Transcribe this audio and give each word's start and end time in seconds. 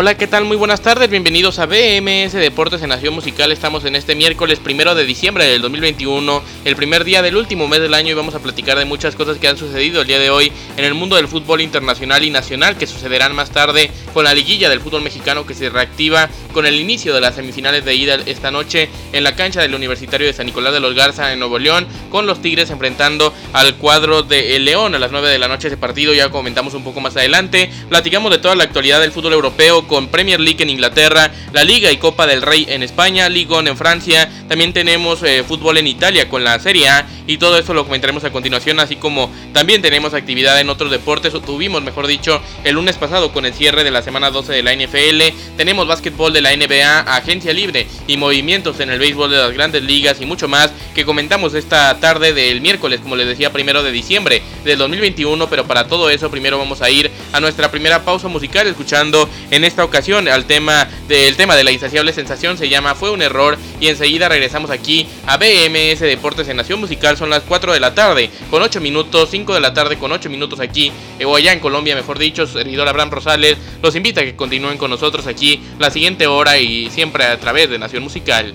Hola, 0.00 0.16
¿qué 0.16 0.28
tal? 0.28 0.44
Muy 0.44 0.56
buenas 0.56 0.80
tardes, 0.80 1.10
bienvenidos 1.10 1.58
a 1.58 1.66
BMS 1.66 2.32
Deportes 2.34 2.80
en 2.82 2.90
Nación 2.90 3.14
Musical. 3.14 3.50
Estamos 3.50 3.84
en 3.84 3.96
este 3.96 4.14
miércoles 4.14 4.60
primero 4.60 4.94
de 4.94 5.04
diciembre 5.04 5.44
del 5.44 5.60
2021, 5.60 6.40
el 6.64 6.76
primer 6.76 7.02
día 7.02 7.20
del 7.20 7.34
último 7.34 7.66
mes 7.66 7.80
del 7.80 7.94
año 7.94 8.12
y 8.12 8.14
vamos 8.14 8.36
a 8.36 8.38
platicar 8.38 8.78
de 8.78 8.84
muchas 8.84 9.16
cosas 9.16 9.38
que 9.38 9.48
han 9.48 9.56
sucedido 9.56 10.02
el 10.02 10.06
día 10.06 10.20
de 10.20 10.30
hoy 10.30 10.52
en 10.76 10.84
el 10.84 10.94
mundo 10.94 11.16
del 11.16 11.26
fútbol 11.26 11.62
internacional 11.62 12.22
y 12.22 12.30
nacional 12.30 12.76
que 12.76 12.86
sucederán 12.86 13.34
más 13.34 13.50
tarde 13.50 13.90
con 14.14 14.22
la 14.22 14.34
liguilla 14.34 14.68
del 14.68 14.80
fútbol 14.80 15.02
mexicano 15.02 15.44
que 15.44 15.54
se 15.54 15.68
reactiva 15.68 16.30
con 16.58 16.66
el 16.66 16.80
inicio 16.80 17.14
de 17.14 17.20
las 17.20 17.36
semifinales 17.36 17.84
de 17.84 17.94
ida 17.94 18.18
esta 18.26 18.50
noche 18.50 18.88
en 19.12 19.22
la 19.22 19.36
cancha 19.36 19.60
del 19.60 19.76
Universitario 19.76 20.26
de 20.26 20.32
San 20.32 20.46
Nicolás 20.46 20.72
de 20.72 20.80
los 20.80 20.92
Garza 20.92 21.32
en 21.32 21.38
Nuevo 21.38 21.56
León 21.60 21.86
con 22.10 22.26
los 22.26 22.42
Tigres 22.42 22.70
enfrentando 22.70 23.32
al 23.52 23.76
cuadro 23.76 24.24
de 24.24 24.56
El 24.56 24.64
León 24.64 24.92
a 24.92 24.98
las 24.98 25.12
9 25.12 25.28
de 25.28 25.38
la 25.38 25.46
noche 25.46 25.68
ese 25.68 25.76
partido, 25.76 26.12
ya 26.14 26.30
comentamos 26.30 26.74
un 26.74 26.82
poco 26.82 27.00
más 27.00 27.16
adelante, 27.16 27.70
platicamos 27.88 28.32
de 28.32 28.38
toda 28.38 28.56
la 28.56 28.64
actualidad 28.64 29.00
del 29.00 29.12
fútbol 29.12 29.34
europeo 29.34 29.86
con 29.86 30.08
Premier 30.08 30.40
League 30.40 30.60
en 30.60 30.70
Inglaterra, 30.70 31.30
la 31.52 31.62
Liga 31.62 31.92
y 31.92 31.98
Copa 31.98 32.26
del 32.26 32.42
Rey 32.42 32.66
en 32.68 32.82
España, 32.82 33.28
Liga 33.28 33.60
en 33.60 33.76
Francia, 33.76 34.28
también 34.48 34.72
tenemos 34.72 35.22
eh, 35.22 35.44
fútbol 35.46 35.78
en 35.78 35.86
Italia 35.86 36.28
con 36.28 36.42
la 36.42 36.58
Serie 36.58 36.88
A 36.88 37.06
y 37.28 37.36
todo 37.36 37.56
esto 37.56 37.72
lo 37.72 37.84
comentaremos 37.84 38.24
a 38.24 38.32
continuación, 38.32 38.80
así 38.80 38.96
como 38.96 39.30
también 39.52 39.80
tenemos 39.80 40.12
actividad 40.12 40.58
en 40.58 40.70
otros 40.70 40.90
deportes, 40.90 41.34
o 41.34 41.40
tuvimos 41.40 41.82
mejor 41.82 42.08
dicho 42.08 42.42
el 42.64 42.74
lunes 42.74 42.96
pasado 42.96 43.32
con 43.32 43.46
el 43.46 43.54
cierre 43.54 43.84
de 43.84 43.92
la 43.92 44.02
semana 44.02 44.30
12 44.30 44.52
de 44.54 44.62
la 44.62 44.74
NFL, 44.74 45.56
tenemos 45.56 45.86
básquetbol 45.86 46.32
de 46.32 46.40
la 46.40 46.47
NBA, 46.56 47.00
agencia 47.00 47.52
libre 47.52 47.86
y 48.06 48.16
movimientos 48.16 48.80
en 48.80 48.90
el 48.90 48.98
béisbol 48.98 49.30
de 49.30 49.38
las 49.38 49.52
grandes 49.52 49.82
ligas 49.82 50.20
y 50.20 50.26
mucho 50.26 50.48
más 50.48 50.72
que 50.94 51.04
comentamos 51.04 51.54
esta 51.54 51.98
tarde 52.00 52.32
del 52.32 52.60
miércoles, 52.60 53.00
como 53.00 53.16
les 53.16 53.26
decía, 53.26 53.52
primero 53.52 53.82
de 53.82 53.92
diciembre 53.92 54.42
del 54.64 54.78
2021, 54.78 55.48
pero 55.48 55.66
para 55.66 55.86
todo 55.86 56.10
eso 56.10 56.30
primero 56.30 56.58
vamos 56.58 56.82
a 56.82 56.90
ir 56.90 57.10
a 57.32 57.40
nuestra 57.40 57.70
primera 57.70 58.04
pausa 58.04 58.28
musical 58.28 58.66
escuchando 58.66 59.28
en 59.50 59.64
esta 59.64 59.84
ocasión 59.84 60.28
al 60.28 60.44
tema 60.44 60.88
del 61.08 61.36
tema 61.36 61.56
de 61.56 61.64
la 61.64 61.72
insaciable 61.72 62.12
sensación 62.12 62.58
se 62.58 62.68
llama 62.68 62.94
Fue 62.94 63.10
un 63.10 63.22
error 63.22 63.58
y 63.80 63.88
enseguida 63.88 64.28
regresamos 64.28 64.70
aquí 64.70 65.06
a 65.26 65.36
BMS 65.36 66.00
Deportes 66.00 66.48
en 66.48 66.56
Nación 66.56 66.80
Musical 66.80 67.16
son 67.16 67.30
las 67.30 67.42
4 67.42 67.72
de 67.72 67.80
la 67.80 67.94
tarde 67.94 68.30
con 68.50 68.62
8 68.62 68.80
minutos 68.80 69.28
5 69.30 69.54
de 69.54 69.60
la 69.60 69.74
tarde 69.74 69.98
con 69.98 70.12
8 70.12 70.30
minutos 70.30 70.60
aquí 70.60 70.92
o 71.24 71.36
allá 71.36 71.52
en 71.52 71.60
Colombia 71.60 71.94
mejor 71.94 72.18
dicho 72.18 72.46
servidor 72.46 72.88
Abraham 72.88 73.10
Rosales 73.10 73.56
los 73.82 73.94
invita 73.96 74.20
a 74.20 74.24
que 74.24 74.36
continúen 74.36 74.78
con 74.78 74.90
nosotros 74.90 75.26
aquí 75.26 75.60
la 75.78 75.90
siguiente 75.90 76.26
y 76.60 76.90
siempre 76.90 77.24
a 77.24 77.38
través 77.40 77.70
de 77.70 77.78
Nación 77.78 78.02
Musical 78.02 78.54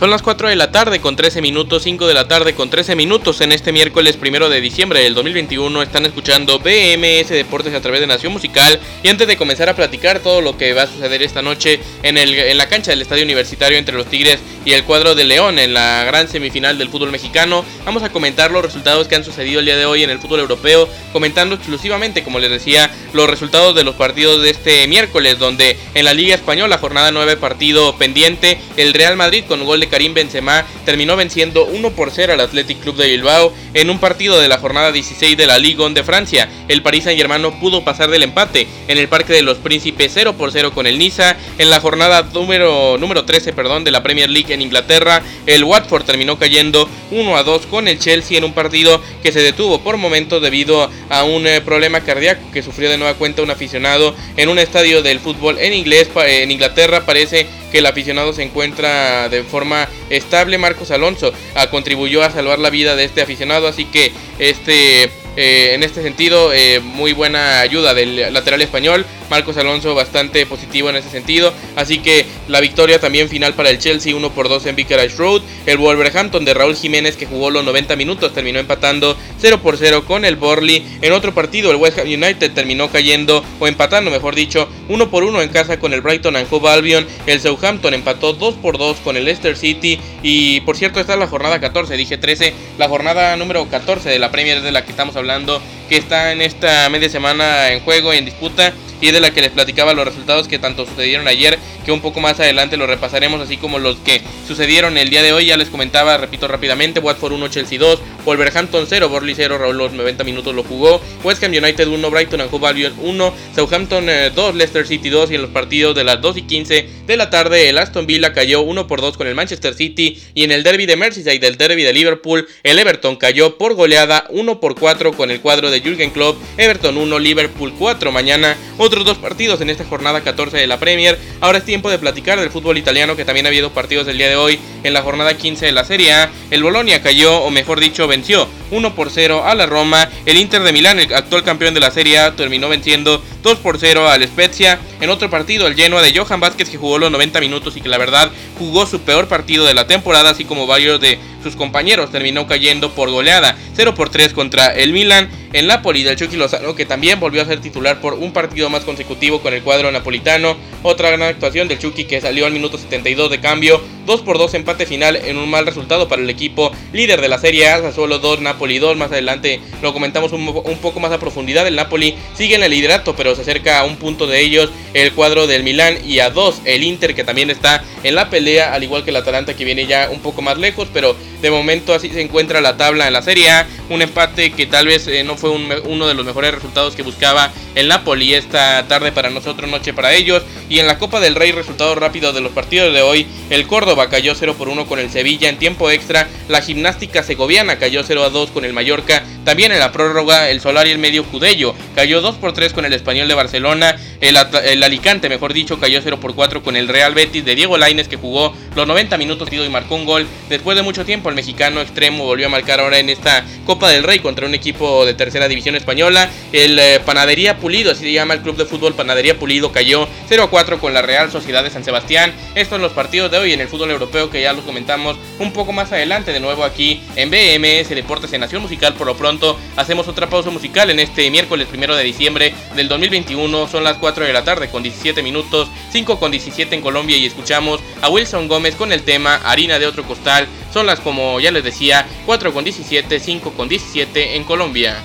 Son 0.00 0.08
las 0.08 0.22
4 0.22 0.48
de 0.48 0.56
la 0.56 0.72
tarde 0.72 0.98
con 0.98 1.14
13 1.14 1.42
minutos, 1.42 1.82
5 1.82 2.06
de 2.06 2.14
la 2.14 2.26
tarde 2.26 2.54
con 2.54 2.70
13 2.70 2.96
minutos 2.96 3.42
en 3.42 3.52
este 3.52 3.70
miércoles 3.70 4.16
primero 4.16 4.48
de 4.48 4.62
diciembre 4.62 5.02
del 5.02 5.12
2021. 5.12 5.82
Están 5.82 6.06
escuchando 6.06 6.58
BMS 6.58 7.28
Deportes 7.28 7.74
a 7.74 7.82
través 7.82 8.00
de 8.00 8.06
Nación 8.06 8.32
Musical. 8.32 8.80
Y 9.02 9.08
antes 9.08 9.26
de 9.26 9.36
comenzar 9.36 9.68
a 9.68 9.76
platicar 9.76 10.20
todo 10.20 10.40
lo 10.40 10.56
que 10.56 10.72
va 10.72 10.84
a 10.84 10.86
suceder 10.86 11.22
esta 11.22 11.42
noche 11.42 11.80
en, 12.02 12.16
el, 12.16 12.32
en 12.32 12.56
la 12.56 12.66
cancha 12.70 12.92
del 12.92 13.02
Estadio 13.02 13.24
Universitario 13.24 13.76
entre 13.76 13.94
los 13.94 14.06
Tigres 14.06 14.40
y 14.64 14.72
el 14.72 14.84
cuadro 14.84 15.14
de 15.14 15.24
León 15.24 15.58
en 15.58 15.74
la 15.74 16.04
gran 16.04 16.28
semifinal 16.28 16.78
del 16.78 16.88
fútbol 16.88 17.10
mexicano, 17.10 17.64
vamos 17.84 18.02
a 18.02 18.10
comentar 18.10 18.50
los 18.50 18.64
resultados 18.64 19.06
que 19.06 19.16
han 19.16 19.24
sucedido 19.24 19.60
el 19.60 19.66
día 19.66 19.76
de 19.76 19.84
hoy 19.84 20.02
en 20.02 20.10
el 20.10 20.18
fútbol 20.18 20.40
europeo, 20.40 20.88
comentando 21.12 21.54
exclusivamente, 21.54 22.22
como 22.22 22.38
les 22.38 22.50
decía, 22.50 22.90
los 23.12 23.28
resultados 23.28 23.74
de 23.74 23.84
los 23.84 23.96
partidos 23.96 24.42
de 24.42 24.50
este 24.50 24.86
miércoles, 24.86 25.38
donde 25.38 25.78
en 25.94 26.04
la 26.06 26.14
Liga 26.14 26.34
Española, 26.34 26.78
jornada 26.78 27.10
9, 27.10 27.36
partido 27.36 27.96
pendiente, 27.96 28.58
el 28.76 28.94
Real 28.94 29.16
Madrid 29.16 29.44
con 29.46 29.64
gol 29.64 29.80
de 29.80 29.89
Karim 29.90 30.14
Benzema 30.14 30.64
terminó 30.84 31.16
venciendo 31.16 31.66
1 31.66 31.90
por 31.90 32.10
0 32.10 32.32
al 32.32 32.40
Athletic 32.40 32.80
Club 32.80 32.96
de 32.96 33.08
Bilbao 33.08 33.52
en 33.74 33.90
un 33.90 33.98
partido 33.98 34.40
de 34.40 34.48
la 34.48 34.58
jornada 34.58 34.92
16 34.92 35.36
de 35.36 35.46
la 35.46 35.58
Ligue 35.58 35.82
1 35.82 35.94
de 35.94 36.04
Francia. 36.04 36.48
El 36.68 36.82
Paris 36.82 37.04
Saint-Germain 37.04 37.42
pudo 37.60 37.84
pasar 37.84 38.10
del 38.10 38.22
empate 38.22 38.66
en 38.88 38.98
el 38.98 39.08
Parque 39.08 39.32
de 39.32 39.42
los 39.42 39.58
Príncipes 39.58 40.12
0 40.14 40.34
por 40.34 40.52
0 40.52 40.72
con 40.72 40.86
el 40.86 40.98
Niza. 40.98 41.36
En 41.58 41.70
la 41.70 41.80
jornada 41.80 42.22
número, 42.32 42.96
número 42.98 43.24
13 43.24 43.52
perdón, 43.52 43.84
de 43.84 43.90
la 43.90 44.02
Premier 44.02 44.30
League 44.30 44.52
en 44.52 44.62
Inglaterra, 44.62 45.22
el 45.46 45.64
Watford 45.64 46.04
terminó 46.04 46.38
cayendo 46.38 46.88
1 47.10 47.36
a 47.36 47.42
2 47.42 47.66
con 47.66 47.88
el 47.88 47.98
Chelsea 47.98 48.38
en 48.38 48.44
un 48.44 48.52
partido 48.52 49.02
que 49.22 49.32
se 49.32 49.40
detuvo 49.40 49.80
por 49.80 49.96
momentos 49.96 50.42
debido 50.42 50.90
a 51.08 51.24
un 51.24 51.46
eh, 51.46 51.60
problema 51.60 52.00
cardíaco 52.00 52.42
que 52.52 52.62
sufrió 52.62 52.90
de 52.90 52.98
nueva 52.98 53.14
cuenta 53.14 53.42
un 53.42 53.50
aficionado 53.50 54.14
en 54.36 54.48
un 54.48 54.58
estadio 54.58 55.02
del 55.02 55.20
fútbol 55.20 55.58
en 55.58 55.72
inglés 55.72 56.08
en 56.26 56.50
Inglaterra. 56.50 57.04
Parece 57.06 57.46
que 57.70 57.78
el 57.78 57.86
aficionado 57.86 58.32
se 58.32 58.42
encuentra 58.42 59.28
de 59.28 59.42
forma 59.42 59.88
estable. 60.10 60.58
Marcos 60.58 60.90
Alonso 60.90 61.32
ah, 61.54 61.68
contribuyó 61.70 62.22
a 62.22 62.30
salvar 62.30 62.58
la 62.58 62.70
vida 62.70 62.96
de 62.96 63.04
este 63.04 63.22
aficionado, 63.22 63.68
así 63.68 63.84
que 63.84 64.12
este 64.38 65.10
eh, 65.36 65.74
en 65.74 65.82
este 65.82 66.02
sentido, 66.02 66.52
eh, 66.52 66.80
muy 66.80 67.12
buena 67.12 67.60
ayuda 67.60 67.94
del 67.94 68.32
lateral 68.32 68.62
español. 68.62 69.06
Marcos 69.30 69.56
Alonso 69.56 69.94
bastante 69.94 70.44
positivo 70.44 70.90
en 70.90 70.96
ese 70.96 71.08
sentido. 71.08 71.52
Así 71.76 72.00
que 72.00 72.26
la 72.48 72.60
victoria 72.60 73.00
también 73.00 73.28
final 73.28 73.54
para 73.54 73.70
el 73.70 73.78
Chelsea 73.78 74.14
1 74.14 74.30
por 74.32 74.48
2 74.48 74.66
en 74.66 74.76
Vicarage 74.76 75.16
Road. 75.16 75.42
El 75.66 75.78
Wolverhampton 75.78 76.44
de 76.44 76.52
Raúl 76.52 76.76
Jiménez 76.76 77.16
que 77.16 77.26
jugó 77.26 77.50
los 77.50 77.64
90 77.64 77.96
minutos 77.96 78.34
terminó 78.34 78.58
empatando 78.58 79.16
0 79.38 79.60
por 79.62 79.78
0 79.78 80.04
con 80.06 80.24
el 80.24 80.36
Borley. 80.36 80.84
En 81.00 81.12
otro 81.12 81.32
partido 81.32 81.70
el 81.70 81.76
West 81.76 81.98
Ham 81.98 82.08
United 82.08 82.52
terminó 82.52 82.90
cayendo 82.90 83.44
o 83.60 83.68
empatando 83.68 84.10
mejor 84.10 84.34
dicho 84.34 84.68
1 84.88 85.10
por 85.10 85.22
1 85.22 85.42
en 85.42 85.48
casa 85.48 85.78
con 85.78 85.92
el 85.92 86.00
Brighton 86.00 86.36
and 86.36 86.48
Hove 86.50 86.68
Albion. 86.68 87.06
El 87.26 87.40
Southampton 87.40 87.94
empató 87.94 88.32
2 88.32 88.54
por 88.56 88.78
2 88.78 88.98
con 88.98 89.16
el 89.16 89.24
Leicester 89.24 89.56
City. 89.56 90.00
Y 90.22 90.60
por 90.62 90.76
cierto 90.76 90.98
esta 91.00 91.12
es 91.14 91.18
la 91.18 91.28
jornada 91.28 91.60
14, 91.60 91.96
dije 91.96 92.18
13. 92.18 92.52
La 92.78 92.88
jornada 92.88 93.36
número 93.36 93.68
14 93.68 94.08
de 94.08 94.18
la 94.18 94.30
Premier 94.30 94.60
de 94.60 94.72
la 94.72 94.84
que 94.84 94.90
estamos 94.90 95.14
hablando 95.16 95.62
que 95.88 95.96
está 95.96 96.32
en 96.32 96.40
esta 96.40 96.88
media 96.88 97.08
semana 97.08 97.72
en 97.72 97.80
juego 97.80 98.14
y 98.14 98.18
en 98.18 98.24
disputa 98.24 98.72
y 99.00 99.10
de 99.10 99.20
la 99.20 99.32
que 99.32 99.40
les 99.40 99.50
platicaba 99.50 99.94
los 99.94 100.04
resultados 100.04 100.48
que 100.48 100.58
tanto 100.58 100.86
sucedieron 100.86 101.28
ayer, 101.28 101.58
que 101.84 101.92
un 101.92 102.00
poco 102.00 102.20
más 102.20 102.38
adelante 102.40 102.76
lo 102.76 102.86
repasaremos, 102.86 103.40
así 103.40 103.56
como 103.56 103.78
los 103.78 103.96
que 103.98 104.20
sucedieron 104.46 104.98
el 104.98 105.10
día 105.10 105.22
de 105.22 105.32
hoy. 105.32 105.46
Ya 105.46 105.56
les 105.56 105.68
comentaba, 105.68 106.16
repito 106.16 106.48
rápidamente, 106.48 107.00
Watford 107.00 107.32
1, 107.32 107.48
Chelsea 107.48 107.78
2, 107.78 108.00
Wolverhampton 108.24 108.86
0, 108.88 109.08
Borley 109.08 109.34
0, 109.34 109.58
Raúl 109.58 109.78
los 109.78 109.92
90 109.92 110.24
minutos 110.24 110.54
lo 110.54 110.62
jugó, 110.62 111.00
West 111.24 111.42
Ham 111.42 111.52
United 111.52 111.88
1, 111.88 112.10
Brighton 112.10 112.40
and 112.40 112.52
Hove 112.52 112.66
Albion 112.66 112.94
1, 113.00 113.34
Southampton 113.54 114.06
2, 114.06 114.10
eh, 114.10 114.52
Leicester 114.54 114.86
City 114.86 115.08
2 115.08 115.30
y 115.30 115.34
en 115.36 115.42
los 115.42 115.50
partidos 115.50 115.94
de 115.94 116.04
las 116.04 116.20
2 116.20 116.36
y 116.38 116.42
15 116.42 116.88
de 117.06 117.16
la 117.16 117.30
tarde 117.30 117.68
el 117.68 117.78
Aston 117.78 118.06
Villa 118.06 118.32
cayó 118.32 118.60
1 118.62 118.86
por 118.86 119.00
2 119.00 119.16
con 119.16 119.26
el 119.26 119.34
Manchester 119.34 119.74
City 119.74 120.20
y 120.34 120.44
en 120.44 120.52
el 120.52 120.62
derby 120.62 120.86
de 120.86 120.96
Merseyside 120.96 121.40
del 121.40 121.56
derby 121.56 121.82
de 121.82 121.92
Liverpool 121.92 122.46
el 122.62 122.78
Everton 122.78 123.16
cayó 123.16 123.56
por 123.56 123.74
goleada 123.74 124.26
1 124.30 124.60
por 124.60 124.78
4 124.78 125.12
con 125.12 125.30
el 125.30 125.40
cuadro 125.40 125.70
de 125.70 125.80
Jürgen 125.80 126.10
Klopp, 126.10 126.36
Everton 126.56 126.96
1, 126.96 127.18
Liverpool 127.18 127.72
4 127.78 128.12
mañana, 128.12 128.56
otros 128.90 129.04
dos 129.04 129.18
partidos 129.18 129.60
en 129.60 129.70
esta 129.70 129.84
jornada 129.84 130.20
14 130.20 130.56
de 130.56 130.66
la 130.66 130.80
Premier, 130.80 131.16
ahora 131.40 131.58
es 131.58 131.64
tiempo 131.64 131.88
de 131.90 131.98
platicar 132.00 132.40
del 132.40 132.50
fútbol 132.50 132.76
italiano 132.76 133.14
que 133.14 133.24
también 133.24 133.46
ha 133.46 133.48
habido 133.48 133.70
partidos 133.70 134.08
el 134.08 134.18
día 134.18 134.28
de 134.28 134.34
hoy 134.34 134.58
en 134.82 134.94
la 134.94 135.02
jornada 135.02 135.36
15 135.36 135.66
de 135.66 135.72
la 135.72 135.84
Serie 135.84 136.12
A, 136.12 136.30
el 136.50 136.62
Bolonia 136.62 137.02
cayó 137.02 137.42
o 137.42 137.50
mejor 137.50 137.80
dicho 137.80 138.06
venció 138.06 138.48
1 138.70 138.94
por 138.94 139.10
0 139.10 139.44
a 139.44 139.54
la 139.54 139.66
Roma. 139.66 140.08
El 140.26 140.36
Inter 140.36 140.62
de 140.62 140.72
Milán, 140.72 140.98
el 140.98 141.12
actual 141.12 141.42
campeón 141.42 141.74
de 141.74 141.80
la 141.80 141.90
Serie 141.90 142.18
A, 142.18 142.36
terminó 142.36 142.68
venciendo 142.68 143.22
2 143.42 143.58
por 143.58 143.78
0 143.78 144.08
al 144.08 144.26
Spezia. 144.26 144.78
En 145.00 145.10
otro 145.10 145.30
partido, 145.30 145.66
el 145.66 145.74
Genoa 145.74 146.02
de 146.02 146.16
Johan 146.16 146.40
Vázquez, 146.40 146.68
que 146.68 146.76
jugó 146.76 146.98
los 146.98 147.10
90 147.10 147.40
minutos 147.40 147.76
y 147.76 147.80
que 147.80 147.88
la 147.88 147.98
verdad 147.98 148.30
jugó 148.58 148.86
su 148.86 149.00
peor 149.00 149.28
partido 149.28 149.64
de 149.64 149.74
la 149.74 149.86
temporada, 149.86 150.30
así 150.30 150.44
como 150.44 150.66
varios 150.66 151.00
de 151.00 151.18
sus 151.42 151.56
compañeros, 151.56 152.12
terminó 152.12 152.46
cayendo 152.46 152.90
por 152.90 153.10
goleada 153.10 153.56
0 153.74 153.94
por 153.94 154.10
3 154.10 154.32
contra 154.32 154.68
el 154.68 154.92
Milan. 154.92 155.28
El 155.52 155.66
Napoli 155.66 156.04
del 156.04 156.14
Chucky 156.16 156.36
Lozano, 156.36 156.76
que 156.76 156.86
también 156.86 157.18
volvió 157.18 157.42
a 157.42 157.44
ser 157.44 157.60
titular 157.60 158.00
por 158.00 158.14
un 158.14 158.32
partido 158.32 158.70
más 158.70 158.84
consecutivo 158.84 159.40
con 159.40 159.52
el 159.52 159.62
cuadro 159.62 159.90
napolitano. 159.90 160.56
Otra 160.84 161.08
gran 161.08 161.22
actuación 161.22 161.66
del 161.66 161.80
Chucky 161.80 162.04
que 162.04 162.20
salió 162.20 162.46
al 162.46 162.52
minuto 162.52 162.78
72 162.78 163.30
de 163.30 163.40
cambio. 163.40 163.80
2 164.06 164.20
por 164.20 164.38
2 164.38 164.54
empate 164.54 164.69
final 164.76 165.16
en 165.16 165.36
un 165.36 165.48
mal 165.50 165.66
resultado 165.66 166.08
para 166.08 166.22
el 166.22 166.30
equipo 166.30 166.72
líder 166.92 167.20
de 167.20 167.28
la 167.28 167.38
Serie 167.38 167.68
A. 167.68 167.92
Solo 167.92 168.18
2 168.18 168.40
Napoli 168.40 168.78
2. 168.78 168.96
Más 168.96 169.12
adelante 169.12 169.60
lo 169.82 169.92
comentamos 169.92 170.32
un, 170.32 170.48
un, 170.48 170.78
poco 170.78 171.00
más 171.00 171.12
a 171.12 171.18
profundidad. 171.18 171.66
El 171.66 171.76
Napoli 171.76 172.16
sigue 172.34 172.54
en 172.54 172.62
el 172.62 172.70
liderato, 172.70 173.14
pero 173.16 173.34
se 173.34 173.42
acerca 173.42 173.80
a 173.80 173.84
un 173.84 173.96
punto 173.96 174.26
de 174.26 174.40
ellos 174.40 174.70
el 174.94 175.12
cuadro 175.12 175.46
del 175.46 175.62
Milán 175.62 175.98
y 176.04 176.20
a 176.20 176.30
2 176.30 176.62
el 176.64 176.84
Inter 176.84 177.14
que 177.14 177.24
también 177.24 177.50
está 177.50 177.84
en 178.02 178.14
la 178.14 178.30
pelea, 178.30 178.74
al 178.74 178.82
igual 178.82 179.04
que 179.04 179.10
el 179.10 179.16
Atalanta 179.16 179.54
que 179.54 179.64
viene 179.64 179.86
ya 179.86 180.08
un 180.10 180.20
poco 180.20 180.42
más 180.42 180.58
lejos, 180.58 180.88
pero 180.92 181.16
de 181.42 181.50
momento 181.50 181.94
así 181.94 182.08
se 182.10 182.20
encuentra 182.20 182.60
la 182.60 182.76
tabla 182.76 183.06
en 183.06 183.12
la 183.12 183.22
Serie 183.22 183.50
A 183.50 183.66
un 183.90 184.02
empate 184.02 184.52
que 184.52 184.66
tal 184.66 184.86
vez 184.86 185.06
eh, 185.06 185.22
no 185.24 185.36
fue 185.36 185.50
uno 185.50 186.08
de 186.08 186.14
los 186.14 186.24
mejores 186.24 186.54
resultados 186.54 186.96
que 186.96 187.02
buscaba 187.02 187.52
el 187.74 187.88
Napoli 187.88 188.34
esta 188.34 188.86
tarde 188.88 189.12
para 189.12 189.30
nosotros, 189.30 189.70
noche 189.70 189.92
para 189.92 190.14
ellos. 190.14 190.42
Y 190.68 190.78
en 190.78 190.86
la 190.86 190.98
Copa 190.98 191.20
del 191.20 191.34
Rey, 191.34 191.52
resultado 191.52 191.94
rápido 191.94 192.32
de 192.32 192.40
los 192.40 192.52
partidos 192.52 192.94
de 192.94 193.02
hoy, 193.02 193.26
el 193.50 193.66
Córdoba 193.66 194.08
cayó 194.08 194.34
0 194.34 194.54
por 194.56 194.68
1 194.68 194.86
con 194.86 194.98
el 194.98 195.10
Sevilla 195.10 195.48
en 195.48 195.58
tiempo 195.58 195.90
extra, 195.90 196.28
la 196.48 196.62
gimnástica 196.62 197.22
segoviana 197.22 197.78
cayó 197.78 198.02
0 198.02 198.24
a 198.24 198.30
2 198.30 198.50
con 198.50 198.64
el 198.64 198.72
Mallorca, 198.72 199.24
también 199.44 199.72
en 199.72 199.78
la 199.78 199.92
prórroga 199.92 200.50
el 200.50 200.60
Solar 200.60 200.86
y 200.86 200.90
el 200.90 200.98
Medio 200.98 201.24
Cudello 201.24 201.74
cayó 201.94 202.20
2 202.20 202.36
por 202.36 202.52
3 202.52 202.72
con 202.72 202.84
el 202.84 202.92
Español 202.92 203.28
de 203.28 203.34
Barcelona, 203.34 203.96
el, 204.20 204.36
el 204.64 204.82
Alicante 204.82 205.28
mejor 205.28 205.52
dicho 205.52 205.78
cayó 205.78 206.00
0 206.02 206.20
por 206.20 206.34
4 206.34 206.62
con 206.62 206.76
el 206.76 206.88
Real 206.88 207.14
Betis 207.14 207.44
de 207.44 207.54
Diego 207.54 207.76
Laines 207.76 208.08
que 208.08 208.16
jugó 208.16 208.54
los 208.76 208.86
90 208.86 209.16
minutos 209.18 209.48
y 209.52 209.68
marcó 209.68 209.96
un 209.96 210.04
gol. 210.04 210.26
Después 210.48 210.76
de 210.76 210.82
mucho 210.82 211.04
tiempo 211.04 211.28
el 211.28 211.34
mexicano 211.34 211.80
extremo 211.80 212.24
volvió 212.24 212.46
a 212.46 212.50
marcar 212.50 212.80
ahora 212.80 212.98
en 212.98 213.10
esta 213.10 213.44
Copa 213.66 213.79
del 213.88 214.02
Rey 214.02 214.18
contra 214.18 214.46
un 214.46 214.54
equipo 214.54 215.06
de 215.06 215.14
tercera 215.14 215.48
división 215.48 215.76
española. 215.76 216.30
El 216.52 216.78
eh, 216.78 217.00
Panadería 217.04 217.58
Pulido, 217.58 217.92
así 217.92 218.04
se 218.04 218.12
llama 218.12 218.34
el 218.34 218.40
club 218.40 218.56
de 218.56 218.66
fútbol 218.66 218.94
Panadería 218.94 219.38
Pulido, 219.38 219.72
cayó 219.72 220.08
0 220.28 220.44
a 220.44 220.50
4 220.50 220.78
con 220.78 220.94
la 220.94 221.02
Real 221.02 221.30
Sociedad 221.30 221.64
de 221.64 221.70
San 221.70 221.84
Sebastián. 221.84 222.32
Estos 222.54 222.70
son 222.70 222.82
los 222.82 222.92
partidos 222.92 223.30
de 223.30 223.38
hoy 223.38 223.52
en 223.52 223.60
el 223.60 223.68
fútbol 223.68 223.90
europeo 223.90 224.30
que 224.30 224.42
ya 224.42 224.52
los 224.52 224.64
comentamos 224.64 225.16
un 225.38 225.52
poco 225.52 225.72
más 225.72 225.92
adelante 225.92 226.32
de 226.32 226.40
nuevo 226.40 226.64
aquí 226.64 227.00
en 227.16 227.30
BMS 227.30 227.88
Deportes 227.90 228.32
en 228.32 228.40
Nación 228.40 228.62
Musical. 228.62 228.94
Por 228.94 229.06
lo 229.06 229.16
pronto 229.16 229.58
hacemos 229.76 230.08
otra 230.08 230.28
pausa 230.28 230.50
musical 230.50 230.90
en 230.90 231.00
este 231.00 231.30
miércoles 231.30 231.68
primero 231.68 231.96
de 231.96 232.04
diciembre 232.04 232.54
del 232.76 232.88
2021. 232.88 233.68
Son 233.68 233.84
las 233.84 233.98
4 233.98 234.24
de 234.24 234.32
la 234.32 234.44
tarde 234.44 234.68
con 234.68 234.82
17 234.82 235.22
minutos, 235.22 235.68
5 235.92 236.18
con 236.18 236.30
17 236.30 236.74
en 236.74 236.82
Colombia 236.82 237.16
y 237.16 237.26
escuchamos 237.26 237.80
a 238.02 238.08
Wilson 238.08 238.48
Gómez 238.48 238.74
con 238.74 238.92
el 238.92 239.02
tema 239.02 239.36
Harina 239.36 239.78
de 239.78 239.86
otro 239.86 240.04
costal. 240.04 240.46
Son 240.72 240.86
las 240.86 241.00
como 241.00 241.40
ya 241.40 241.50
les 241.50 241.64
decía, 241.64 242.06
4 242.26 242.52
con 242.52 242.64
17, 242.64 243.18
5 243.18 243.52
con 243.52 243.68
17 243.68 244.36
en 244.36 244.44
Colombia. 244.44 245.02